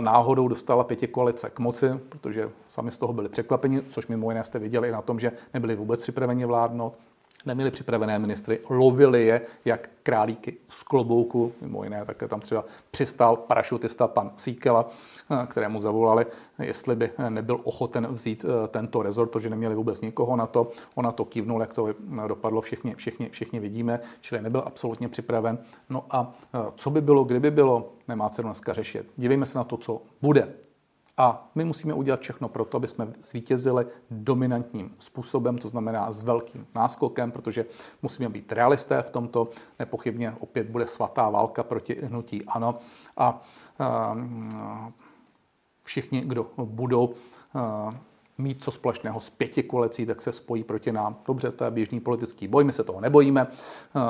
[0.00, 4.44] náhodou dostala pěti koalice k moci, protože sami z toho byli překvapeni, což mimo jiné
[4.44, 6.98] jste viděli i na tom, že nebyli vůbec připraveni vládnout
[7.46, 13.36] neměli připravené ministry, lovili je jak králíky z klobouku, mimo jiné také tam třeba přistál
[13.36, 14.88] parašutista pan Síkela,
[15.30, 16.26] eh, kterému zavolali,
[16.58, 20.70] jestli by nebyl ochoten vzít eh, tento rezort, protože neměli vůbec nikoho na to.
[20.94, 21.88] On na to kývnul, jak to
[22.28, 25.58] dopadlo, všichni, všichni, všichni vidíme, čili nebyl absolutně připraven.
[25.90, 29.12] No a eh, co by bylo, kdyby bylo, nemá cenu dneska řešit.
[29.16, 30.48] Dívejme se na to, co bude.
[31.20, 36.22] A my musíme udělat všechno pro to, aby jsme zvítězili dominantním způsobem, to znamená s
[36.22, 37.64] velkým náskokem, protože
[38.02, 39.48] musíme být realisté v tomto.
[39.78, 42.78] Nepochybně opět bude svatá válka proti hnutí ANO
[43.16, 43.42] a,
[43.78, 44.16] a
[45.82, 47.14] všichni, kdo budou
[47.54, 47.94] a,
[48.40, 51.16] mít co společného s pěti koalicí, tak se spojí proti nám.
[51.26, 53.46] Dobře, to je běžný politický boj, my se toho nebojíme.
[53.50, 54.00] Eh,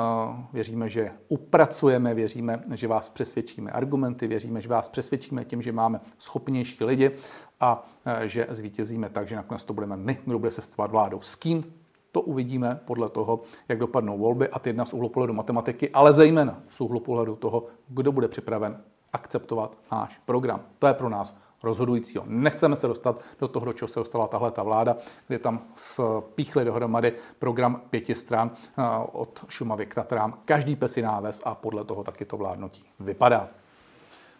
[0.53, 6.01] věříme, že upracujeme, věříme, že vás přesvědčíme argumenty, věříme, že vás přesvědčíme tím, že máme
[6.17, 7.11] schopnější lidi
[7.59, 11.21] a eh, že zvítězíme tak, že nakonec to budeme my, kdo bude sestavovat vládou.
[11.21, 11.63] S kým
[12.11, 16.61] to uvidíme podle toho, jak dopadnou volby a jedna z úhlu pohledu matematiky, ale zejména
[16.69, 20.61] z úhlu pohledu toho, kdo bude připraven akceptovat náš program.
[20.79, 22.23] To je pro nás rozhodujícího.
[22.27, 24.97] Nechceme se dostat do toho, do čeho se dostala tahle ta vláda,
[25.27, 30.39] kde tam spíchli dohromady program pěti stran eh, od Šumavy k Tatrám.
[30.45, 33.47] Každý pes náves a podle toho taky to vládnutí vypadá.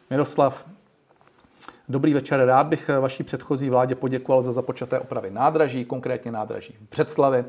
[0.10, 0.66] Miroslav,
[1.90, 6.90] Dobrý večer, rád bych vaší předchozí vládě poděkoval za započaté opravy nádraží, konkrétně nádraží v
[6.90, 7.46] Břeclavi.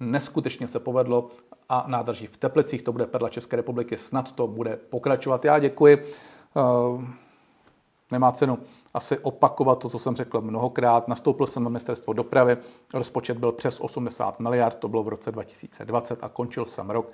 [0.00, 1.28] Neskutečně se povedlo
[1.68, 5.44] a nádraží v Teplicích, to bude perla České republiky, snad to bude pokračovat.
[5.44, 6.06] Já děkuji.
[6.56, 7.06] Eh,
[8.10, 8.58] nemá cenu
[8.96, 11.08] asi opakovat to, co jsem řekl mnohokrát.
[11.08, 12.56] Nastoupil jsem na ministerstvo dopravy,
[12.94, 17.12] rozpočet byl přes 80 miliard, to bylo v roce 2020 a končil jsem rok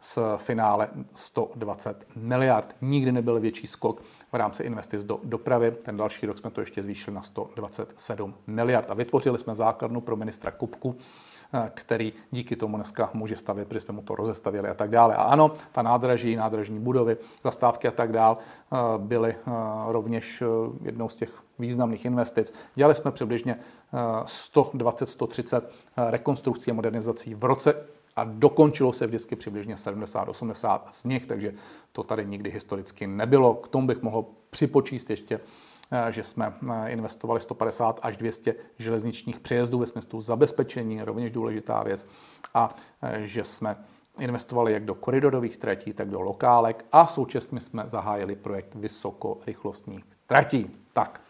[0.00, 2.76] s finále 120 miliard.
[2.80, 5.70] Nikdy nebyl větší skok v rámci investic do dopravy.
[5.70, 10.16] Ten další rok jsme to ještě zvýšili na 127 miliard a vytvořili jsme základnu pro
[10.16, 10.96] ministra Kupku,
[11.74, 15.16] který díky tomu dneska může stavět, protože jsme mu to rozestavili a tak dále.
[15.16, 18.36] A ano, ta nádraží, nádražní budovy, zastávky a tak dále
[18.98, 19.36] byly
[19.86, 20.42] rovněž
[20.82, 22.54] jednou z těch významných investic.
[22.74, 23.56] Dělali jsme přibližně
[24.24, 25.62] 120-130
[25.96, 27.74] rekonstrukcí a modernizací v roce
[28.16, 31.54] a dokončilo se vždycky přibližně 70-80 z nich, takže
[31.92, 33.54] to tady nikdy historicky nebylo.
[33.54, 35.40] K tomu bych mohl připočíst ještě
[36.10, 42.06] že jsme eh, investovali 150 až 200 železničních přejezdů ve smyslu zabezpečení, rovněž důležitá věc,
[42.54, 43.76] a eh, že jsme
[44.18, 50.70] investovali jak do koridorových tratí, tak do lokálek a současně jsme zahájili projekt vysokorychlostních tratí.
[50.92, 51.20] Tak,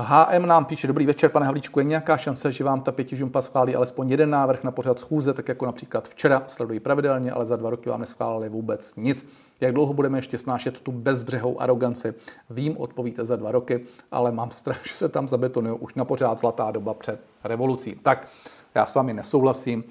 [0.00, 3.74] HM nám píše, dobrý večer, pane Havlíčku, je nějaká šance, že vám ta pětižumpa schválí
[3.74, 7.70] alespoň jeden návrh na pořad schůze, tak jako například včera, sledují pravidelně, ale za dva
[7.70, 9.28] roky vám neschválili vůbec nic.
[9.60, 12.14] Jak dlouho budeme ještě snášet tu bezbřehou aroganci?
[12.50, 16.38] Vím, odpovíte za dva roky, ale mám strach, že se tam zabetonují už na pořád
[16.38, 18.00] zlatá doba před revolucí.
[18.02, 18.28] Tak,
[18.74, 19.84] já s vámi nesouhlasím.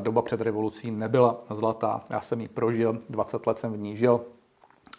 [0.00, 2.04] Doba před revolucí nebyla zlatá.
[2.10, 4.20] Já jsem ji prožil, 20 let jsem v ní žil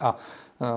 [0.00, 0.16] a
[0.58, 0.68] uh,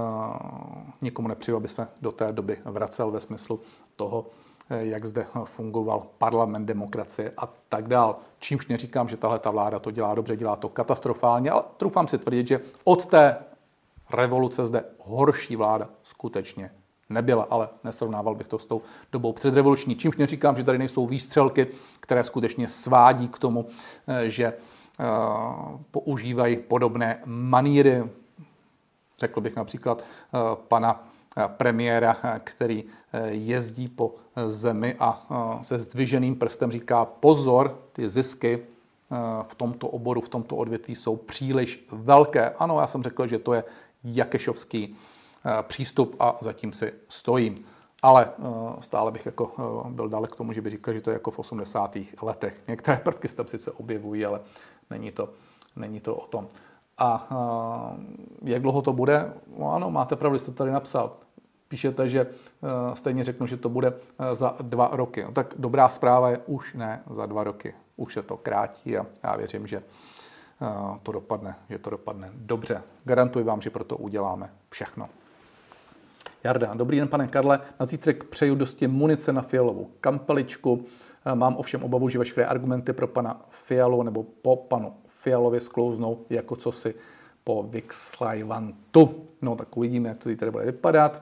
[1.02, 3.60] nikomu nepřeju, aby jsme do té doby vracel ve smyslu
[3.96, 4.26] toho,
[4.70, 8.16] jak zde fungoval parlament, demokracie a tak dál.
[8.40, 12.18] Čímž neříkám, že tahle ta vláda to dělá dobře, dělá to katastrofálně, ale trufám si
[12.18, 13.38] tvrdit, že od té
[14.10, 16.72] revoluce zde horší vláda skutečně
[17.10, 19.96] nebyla, ale nesrovnával bych to s tou dobou předrevoluční.
[19.96, 21.68] Čímž neříkám, že tady nejsou výstřelky,
[22.00, 23.66] které skutečně svádí k tomu,
[24.08, 25.04] eh, že eh,
[25.92, 28.04] používají podobné maníry.
[29.20, 30.04] Řekl bych například
[30.68, 31.04] pana
[31.48, 34.16] premiéra, který eh, jezdí po
[34.48, 40.30] zemi a eh, se zdviženým prstem říká pozor, ty zisky eh, v tomto oboru, v
[40.30, 42.50] tomto odvětví jsou příliš velké.
[42.50, 43.64] Ano, já jsem řekl, že to je
[44.04, 44.96] jakešovský
[45.62, 47.66] přístup a zatím si stojím.
[48.02, 48.30] Ale
[48.80, 49.52] stále bych jako
[49.90, 51.98] byl dalek k tomu, že by říkal, že to je jako v 80.
[52.22, 52.64] letech.
[52.68, 54.42] Některé prvky se tam sice objevují, ale
[54.90, 55.30] není to,
[55.76, 56.48] není to o tom.
[56.98, 57.28] A
[58.44, 59.34] jak dlouho to bude?
[59.58, 61.12] No ano, máte pravdu, jste tady napsal.
[61.68, 62.28] Píšete, že
[62.94, 63.94] stejně řeknu, že to bude
[64.34, 65.24] za dva roky.
[65.24, 67.74] No, tak dobrá zpráva je už ne za dva roky.
[67.96, 69.84] Už se to krátí a já věřím, že
[71.04, 72.82] to dopadne, že to dopadne dobře.
[73.04, 75.10] Garantuji vám, že proto uděláme všechno.
[76.44, 77.60] Jarda, dobrý den, pane Karle.
[77.80, 80.86] Na zítřek přeju dosti munice na fialovou kampeličku.
[81.34, 86.56] Mám ovšem obavu, že veškeré argumenty pro pana Fialu nebo po panu Fialovi sklouznou jako
[86.56, 86.96] co si
[87.44, 89.26] po Vixlajvantu.
[89.42, 91.22] No tak uvidíme, jak to tady bude vypadat.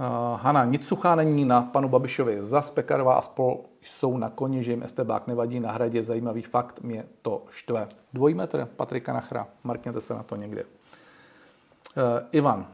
[0.00, 2.44] Uh, Hana, nic suchá není na panu Babišovi.
[2.44, 6.02] za Pekarová a spol jsou na koni, že jim estebák nevadí na hradě.
[6.02, 7.88] Zajímavý fakt, mě to štve.
[8.12, 9.46] Dvojmetr Patrika Nachra.
[9.64, 10.64] Markněte se na to někde.
[10.64, 12.02] Uh,
[12.32, 12.66] Ivan.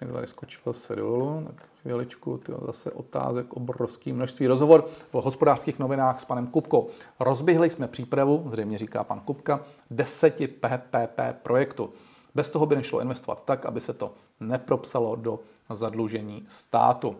[0.00, 4.46] Mi tady skočilo se dolů, tak chvíličku, tyjo, zase otázek, obrovský množství.
[4.46, 6.88] Rozhovor v hospodářských novinách s panem Kupkou.
[7.20, 11.92] Rozběhli jsme přípravu, zřejmě říká pan Kupka, deseti PPP projektu.
[12.34, 17.16] Bez toho by nešlo investovat tak, aby se to nepropsalo do zadlužení státu.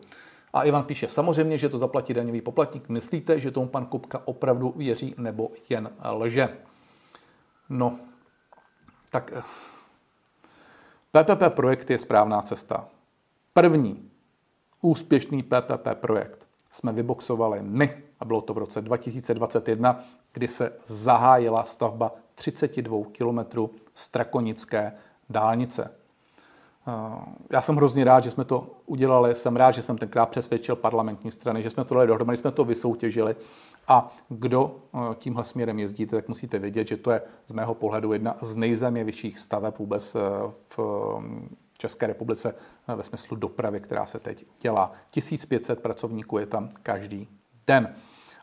[0.53, 2.89] A Ivan píše, samozřejmě, že to zaplatí daňový poplatník.
[2.89, 6.57] Myslíte, že tomu pan Kupka opravdu věří nebo jen lže?
[7.69, 7.99] No,
[9.11, 9.33] tak
[11.13, 12.89] PPP projekt je správná cesta.
[13.53, 14.11] První
[14.83, 21.65] úspěšný PPP projekt jsme vyboxovali my a bylo to v roce 2021, kdy se zahájila
[21.65, 24.93] stavba 32 kilometrů strakonické
[25.31, 26.04] dálnice.
[26.87, 29.35] Eh, já jsem hrozně rád, že jsme to udělali.
[29.35, 32.65] Jsem rád, že jsem tenkrát přesvědčil parlamentní strany, že jsme to dali dohromady, jsme to
[32.65, 33.37] vysoutěžili.
[33.89, 38.13] A kdo eh, tímhle směrem jezdíte, tak musíte vědět, že to je z mého pohledu
[38.13, 40.21] jedna z nejzajímavějších staveb vůbec eh,
[40.77, 40.79] v
[41.79, 42.55] České republice
[42.97, 44.93] ve smyslu dopravy, která se teď dělá.
[45.11, 47.29] 1500 pracovníků je tam každý
[47.67, 47.95] den.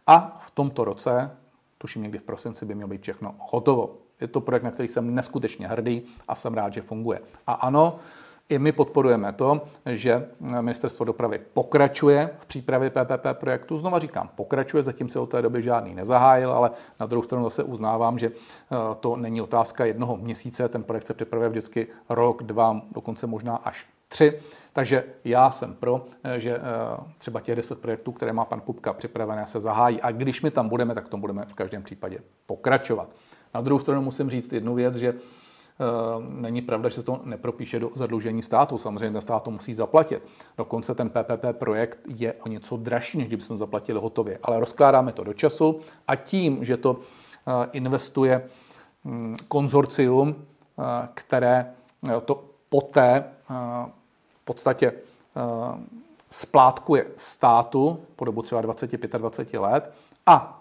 [0.08, 1.32] A v tomto roce,
[1.78, 3.98] tuším někdy v prosinci, by mělo být všechno hotovo.
[4.22, 7.22] Je to projekt, na který jsem neskutečně hrdý a jsem rád, že funguje.
[7.48, 8.00] A ano,
[8.52, 10.28] i my podporujeme to, že
[10.62, 13.78] ministerstvo dopravy pokračuje v přípravě PPP projektu.
[13.78, 17.64] Znova říkám, pokračuje, zatím se od té doby žádný nezahájil, ale na druhou stranu zase
[17.64, 22.82] uznávám, že eh, to není otázka jednoho měsíce, ten projekt se připravuje vždycky rok, dva,
[22.92, 24.40] dokonce možná až tři.
[24.74, 26.62] Takže já jsem pro, eh, že eh,
[27.18, 30.02] třeba těch deset projektů, které má pan Kupka připravené, se zahájí.
[30.02, 33.10] A když my tam budeme, tak to budeme v každém případě pokračovat.
[33.54, 35.14] Na druhou stranu musím říct jednu věc, že
[36.30, 38.78] není pravda, že se to nepropíše do zadlužení státu.
[38.78, 40.24] Samozřejmě ten stát to musí zaplatit.
[40.58, 44.40] Dokonce ten PPP projekt je o něco dražší, než kdybychom zaplatili hotově.
[44.44, 48.50] Ale rozkládáme to do času a tím, že to eh, investuje
[49.06, 51.74] hm, konzorcium, eh, které
[52.26, 53.24] to poté
[54.30, 54.94] v podstatě
[56.32, 59.94] splátkuje státu po dobu třeba 20-25 let
[60.26, 60.61] a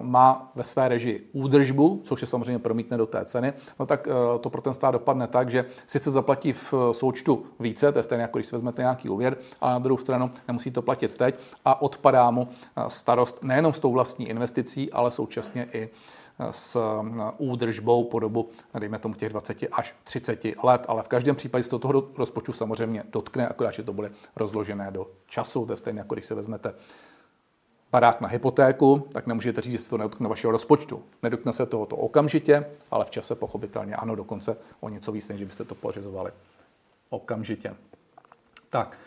[0.00, 4.38] má ve své režii údržbu, což je samozřejmě promítne do té ceny, no tak eh,
[4.38, 8.02] to pro ten stát dopadne tak, že sice zaplatí v eh, součtu více, to je
[8.02, 11.34] stejně jako když si vezmete nějaký úvěr, ale na druhou stranu nemusí to platit teď
[11.64, 12.48] a odpadá mu
[12.88, 15.90] starost nejenom s tou vlastní investicí, ale současně i
[16.50, 16.80] s
[17.38, 21.70] údržbou po dobu, dejme tomu těch 20 až 30 let, ale v každém případě se
[21.70, 26.00] to toho rozpočtu samozřejmě dotkne, akorát, že to bude rozložené do času, to je stejně
[26.00, 26.74] jako když se vezmete
[27.92, 31.02] barák na hypotéku, tak nemůžete říct, že se to nedotkne vašeho rozpočtu.
[31.22, 35.64] Nedotkne se tohoto okamžitě, ale v čase pochopitelně ano, dokonce o něco víc, než byste
[35.64, 36.30] to pořizovali
[37.10, 37.74] okamžitě.
[38.68, 38.98] Tak,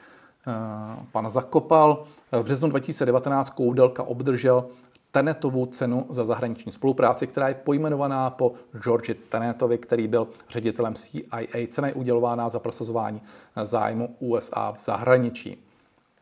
[0.48, 2.06] eh, pan Zakopal.
[2.32, 4.66] V březnu 2019 Koudelka obdržel
[5.12, 11.68] Tenetovu cenu za zahraniční spolupráci, která je pojmenovaná po George Tenetovi, který byl ředitelem CIA.
[11.68, 13.22] Cena je udělována za prosazování
[13.64, 15.66] zájmu USA v zahraničí.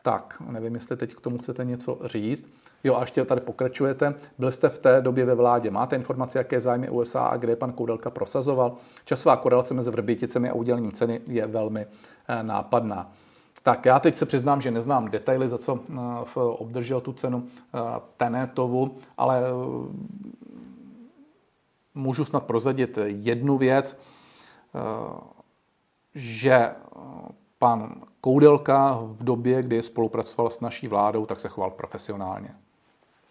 [0.06, 2.46] Tak, nevím, jestli teď k tomu chcete něco říct.
[2.84, 4.14] Jo, a ještě tady pokračujete.
[4.38, 5.70] Byl jste v té době ve vládě.
[5.70, 8.76] Máte informace, jaké zájmy USA a kde pan Koudelka prosazoval?
[9.04, 11.86] Časová korelace mezi Vrběticemi a udělením ceny je velmi
[12.28, 13.12] eh, nápadná.
[13.62, 17.78] Tak já teď se přiznám, že neznám detaily, za co eh, obdržel tu cenu eh,
[18.16, 19.42] Tenetovu, ale
[21.94, 24.00] můžu snad prozadit jednu věc,
[26.14, 26.70] že
[27.64, 32.54] pan Koudelka v době, kdy spolupracoval s naší vládou, tak se choval profesionálně.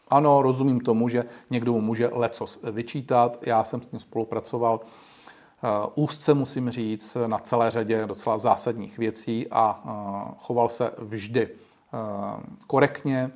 [0.08, 3.38] Ano, rozumím tomu, že někdo mu může lecos vyčítat.
[3.42, 9.48] Já jsem s ním spolupracoval uh, úzce, musím říct, na celé řadě docela zásadních věcí
[9.52, 13.32] a uh, choval se vždy uh, korektně.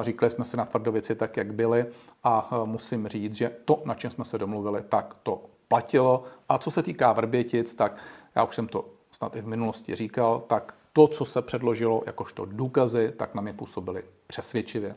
[0.00, 1.86] Říkali jsme si na tvrdo věci tak, jak byly
[2.24, 6.24] a musím říct, že to, na čem jsme se domluvili, tak to platilo.
[6.48, 7.96] A co se týká Vrbětic, tak
[8.34, 12.44] já už jsem to snad i v minulosti říkal, tak to, co se předložilo jakožto
[12.44, 14.96] důkazy, tak na mě působily přesvědčivě.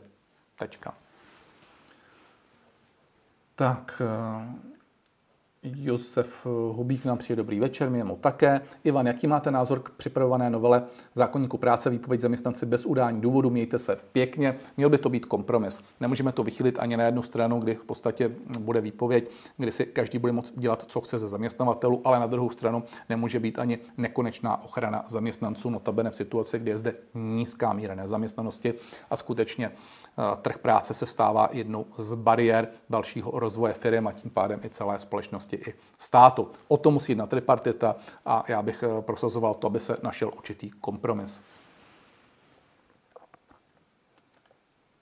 [0.58, 0.94] Tečka.
[3.54, 4.02] Tak,
[5.64, 8.60] Josef Hubík nám přijde dobrý večer, my jemu také.
[8.84, 10.84] Ivan, jaký máte názor k připravované novele
[11.14, 13.50] zákonníku práce výpověď zaměstnanci bez udání důvodu?
[13.50, 14.58] Mějte se pěkně.
[14.76, 15.82] Měl by to být kompromis.
[16.00, 20.18] Nemůžeme to vychylit ani na jednu stranu, kdy v podstatě bude výpověď, kdy si každý
[20.18, 24.64] bude moct dělat, co chce ze zaměstnavatelů, ale na druhou stranu nemůže být ani nekonečná
[24.64, 28.74] ochrana zaměstnanců, notabene v situaci, kdy je zde nízká míra nezaměstnanosti
[29.10, 30.01] a skutečně eh,
[30.42, 34.98] trh práce se stává jednou z bariér dalšího rozvoje firm a tím pádem i celé
[34.98, 36.50] společnosti i státu.
[36.68, 37.96] O to musí jednat tripartita
[38.26, 41.42] a já bych eh, prosazoval to, aby se našel určitý kompromis.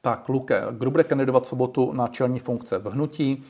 [0.01, 3.45] Tak, Luke, bude kandidovat sobotu na čelní funkce v hnutí?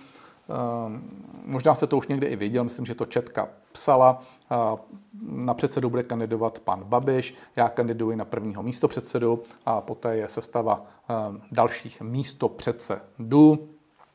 [0.51, 1.03] Ehm,
[1.45, 4.23] možná se to už někde i viděl, myslím, že to Četka psala.
[4.51, 4.79] Ehm,
[5.23, 10.29] na předsedu bude kandidovat pan Babiš, já kandiduji na prvního místo předsedu a poté je
[10.29, 13.69] sestava ehm, dalších místo předsedů.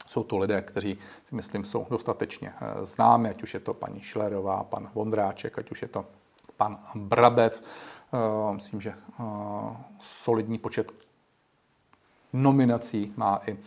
[0.08, 4.02] Jsou to lidé, kteří si myslím jsou dostatečně eh, známi, ať už je to paní
[4.02, 6.06] Šlerová, pan Vondráček, ať už je to
[6.58, 7.64] pan Brabec.
[8.14, 9.24] Eh, myslím, že eh,
[10.00, 10.92] solidní počet
[12.34, 13.58] nominací má i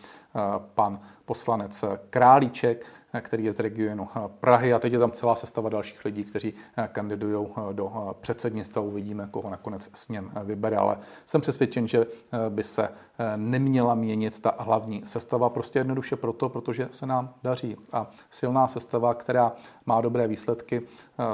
[0.74, 2.86] pan poslanec Králíček
[3.20, 4.08] který je z regionu
[4.40, 4.74] Prahy.
[4.74, 6.54] A teď je tam celá sestava dalších lidí, kteří
[6.92, 8.82] kandidují do předsednictva.
[8.82, 12.06] Uvidíme, koho nakonec s ním vybere, ale jsem přesvědčen, že
[12.48, 12.88] by se
[13.36, 15.50] neměla měnit ta hlavní sestava.
[15.50, 17.76] Prostě jednoduše proto, protože se nám daří.
[17.92, 19.52] A silná sestava, která
[19.86, 20.82] má dobré výsledky,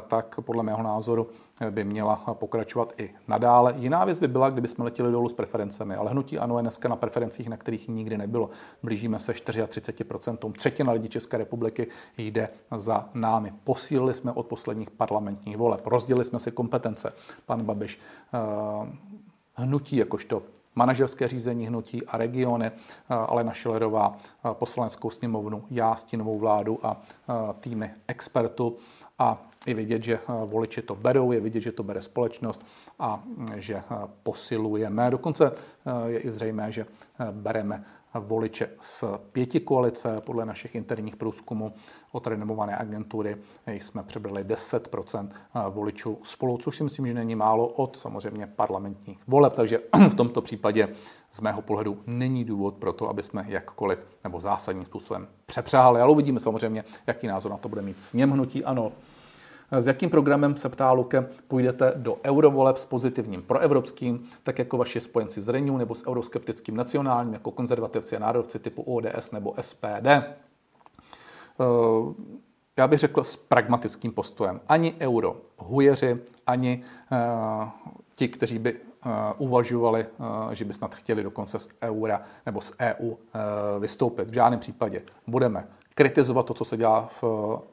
[0.08, 1.26] tak podle mého názoru
[1.70, 3.74] by měla pokračovat i nadále.
[3.76, 6.88] Jiná věc by byla, kdyby jsme letěli dolů s preferencemi, ale hnutí ANO je dneska
[6.88, 8.50] na preferencích, na kterých nikdy nebylo.
[8.82, 10.52] Blížíme se 34%.
[10.52, 11.86] Třetina lidí České republiky
[12.18, 13.52] jde za námi.
[13.64, 17.12] Posílili jsme od posledních parlamentních voleb, rozdělili jsme si kompetence.
[17.46, 17.98] Pan Babiš
[18.34, 18.38] eh,
[19.54, 20.42] hnutí jakožto
[20.74, 22.72] manažerské řízení hnutí a regiony, eh,
[23.08, 27.02] Alena Šilerová eh, poslaneckou sněmovnu, já stínovou vládu a
[27.60, 28.76] týmy expertů
[29.18, 32.66] a je vidět, že voliči to berou, je vidět, že to bere společnost
[32.98, 33.82] a mm, že
[34.22, 35.10] posilujeme.
[35.10, 35.52] Dokonce
[36.06, 36.86] je i zřejmé, že
[37.30, 37.84] bereme
[38.20, 40.20] voliče z pěti koalice.
[40.26, 41.74] Podle našich interních průzkumů
[42.12, 43.36] od renomované agentury
[43.66, 45.28] jsme přebrali 10%
[45.70, 49.52] voličů spolu, což si myslím, že není málo od samozřejmě parlamentních voleb.
[49.52, 50.88] Takže v tomto případě
[51.32, 56.00] z mého pohledu není důvod pro to, aby jsme jakkoliv nebo zásadním způsobem přepřáhli.
[56.00, 58.64] Ale uvidíme samozřejmě, jaký názor na to bude mít sněm hnutí.
[58.64, 58.92] Ano,
[59.80, 65.00] s jakým programem se ptá Luke, půjdete do eurovoleb s pozitivním proevropským, tak jako vaši
[65.00, 70.06] spojenci z Renew nebo s euroskeptickým nacionálním, jako konzervativci a národci typu ODS nebo SPD?
[70.06, 70.24] Eh,
[72.76, 74.60] já bych řekl s pragmatickým postojem.
[74.68, 77.68] Ani euro hujeři, ani uh,
[78.14, 78.80] ti, kteří by uh,
[79.38, 80.06] uvažovali,
[80.52, 83.14] že by snad chtěli dokonce z eura nebo z EU
[83.80, 84.30] vystoupit.
[84.30, 85.02] V žádném případě.
[85.26, 87.24] Budeme kritizovat to, co se dělá v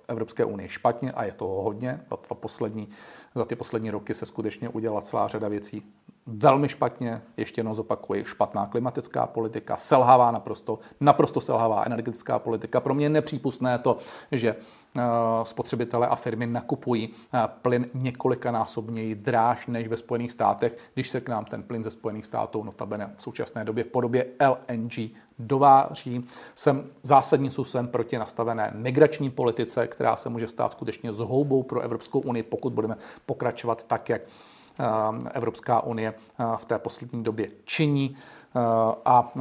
[0.08, 2.02] Evropské unii špatně a je to hodně.
[2.10, 2.90] Za, to poslední,
[3.36, 5.84] za ty poslední roky se skutečně udělala celá řada věcí
[6.26, 12.80] velmi špatně, ještě jednou zopakuji, špatná klimatická politika, selhává naprosto, naprosto selhává energetická politika.
[12.80, 13.98] Pro mě je nepřípustné to,
[14.32, 14.56] že
[14.98, 15.02] eh,
[15.44, 21.30] spotřebitelé a firmy nakupují eh, plyn několikanásobněji dráž než ve Spojených státech, když se k
[21.30, 24.94] nám ten plyn ze Spojených států notabene v současné době v podobě LNG
[25.42, 26.26] dováží.
[26.56, 32.20] Jsem zásadním způsobem proti nastavené migrační politice, která se může stát skutečně zhoubou pro Evropskou
[32.20, 34.86] unii, pokud budeme pokračovat tak, jak eh,
[35.34, 38.60] Evropská unie eh, v té poslední době činí eh,
[39.06, 39.32] a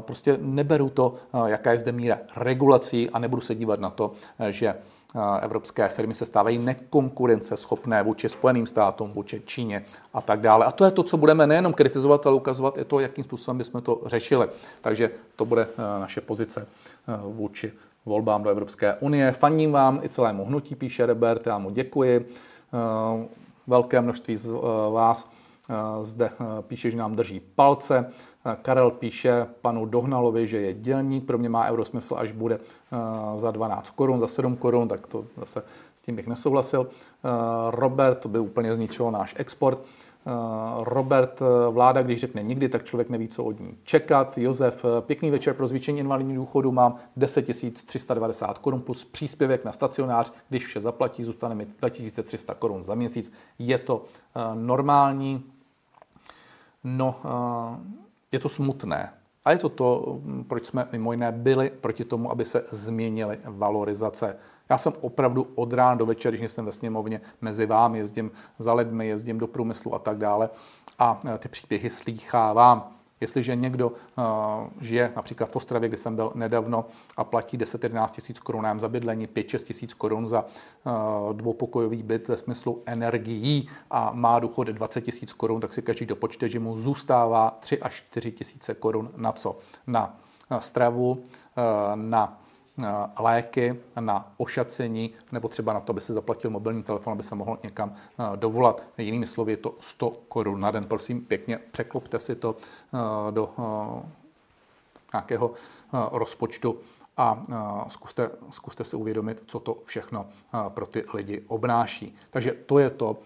[0.00, 1.14] prostě neberu to,
[1.46, 4.12] jaká je zde míra regulací a nebudu se dívat na to,
[4.50, 4.74] že
[5.40, 10.66] evropské firmy se stávají nekonkurenceschopné vůči Spojeným státům, vůči Číně a tak dále.
[10.66, 13.82] A to je to, co budeme nejenom kritizovat, ale ukazovat i to, jakým způsobem bychom
[13.82, 14.48] to řešili.
[14.80, 15.68] Takže to bude
[16.00, 16.66] naše pozice
[17.22, 17.72] vůči
[18.06, 19.32] volbám do Evropské unie.
[19.32, 22.28] Faním vám i celému hnutí, píše Robert, já mu děkuji.
[22.74, 23.26] Eh,
[23.66, 24.50] velké množství z eh,
[24.92, 25.30] vás
[25.70, 28.10] eh, zde píše, že nám drží palce.
[28.62, 32.60] Karel píše panu Dohnalovi, že je dělník, pro mě má euro smysl, až bude
[33.36, 35.62] za 12 korun, za 7 korun, tak to zase
[35.96, 36.88] s tím bych nesouhlasil.
[37.70, 39.78] Robert, to by úplně zničilo náš export.
[40.26, 40.30] Eh,
[40.84, 44.38] Robert, eh, vláda, když řekne nikdy, tak člověk neví, co od ní čekat.
[44.38, 49.72] Josef, eh, pěkný večer pro zvýšení invalidní důchodu mám 10 390 korun plus příspěvek na
[49.72, 50.32] stacionář.
[50.48, 53.32] Když vše zaplatí, zůstane mi 2300 korun za měsíc.
[53.58, 54.04] Je to
[54.54, 55.44] normální?
[56.84, 57.20] No,
[58.32, 59.12] je to smutné.
[59.44, 63.38] A je to to, hm, proč jsme mimo jiné byli proti tomu, aby se změnily
[63.44, 64.36] valorizace
[64.68, 68.74] já jsem opravdu od rána do večera, když jsem ve sněmovně, mezi vámi jezdím za
[68.74, 70.50] lidmi, jezdím do průmyslu a tak dále
[70.98, 72.95] a e, ty příběhy slýchávám.
[73.20, 73.94] Jestliže někdo uh,
[74.80, 76.84] žije například v Ostravě, kde jsem byl nedávno
[77.16, 80.44] a platí 10-11 tisíc korun za bydlení, 5-6 tisíc korun za
[81.32, 86.48] dvoupokojový byt ve smyslu energií a má důchod 20 tisíc korun, tak si každý dopočte,
[86.48, 89.58] že mu zůstává 3 až 4 tisíce korun na co?
[89.86, 90.18] Na
[90.58, 91.22] stravu, uh,
[91.94, 92.45] na
[93.18, 97.58] léky, na ošacení nebo třeba na to, aby si zaplatil mobilní telefon, aby se mohl
[97.62, 97.94] někam
[98.36, 98.82] dovolat.
[98.98, 100.84] Jinými slovy je to 100 korun na den.
[100.84, 102.56] Prosím, pěkně překlopte si to
[103.30, 103.50] do
[105.12, 105.50] nějakého
[106.12, 106.76] rozpočtu
[107.16, 107.44] a
[107.88, 110.26] zkuste, zkuste si uvědomit, co to všechno
[110.68, 112.14] pro ty lidi obnáší.
[112.30, 113.16] Takže to je to,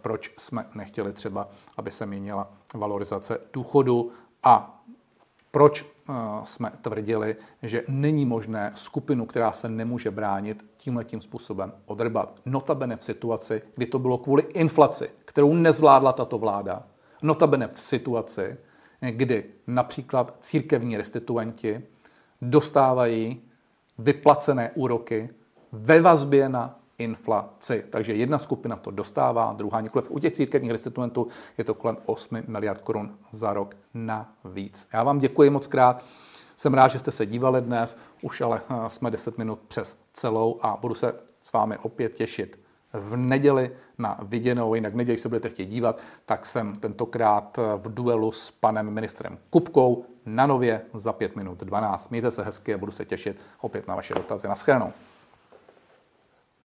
[0.00, 4.82] proč jsme nechtěli třeba, aby se měnila valorizace důchodu a
[5.50, 5.84] proč
[6.44, 12.40] jsme tvrdili, že není možné skupinu, která se nemůže bránit, tímhle tím způsobem odrbat.
[12.46, 16.86] Notabene v situaci, kdy to bylo kvůli inflaci, kterou nezvládla tato vláda.
[17.22, 18.56] Notabene v situaci,
[19.10, 21.82] kdy například církevní restituenti
[22.42, 23.42] dostávají
[23.98, 25.30] vyplacené úroky
[25.72, 27.84] ve vazbě na inflaci.
[27.90, 30.10] Takže jedna skupina to dostává, druhá nikoliv.
[30.10, 31.28] U těch církevních restituentů
[31.58, 34.88] je to kolem 8 miliard korun za rok navíc.
[34.92, 36.04] Já vám děkuji moc krát.
[36.56, 40.58] Jsem rád, že jste se dívali dnes, už ale eh, jsme 10 minut přes celou
[40.62, 42.60] a budu se s vámi opět těšit
[42.92, 44.74] v neděli na viděnou.
[44.74, 49.38] Jinak neděli, se budete chtít dívat, tak jsem tentokrát eh, v duelu s panem ministrem
[49.50, 52.10] Kupkou na nově za 5 minut 12.
[52.10, 54.48] Mějte se hezky a budu se těšit opět na vaše dotazy.
[54.48, 54.92] Naschledanou.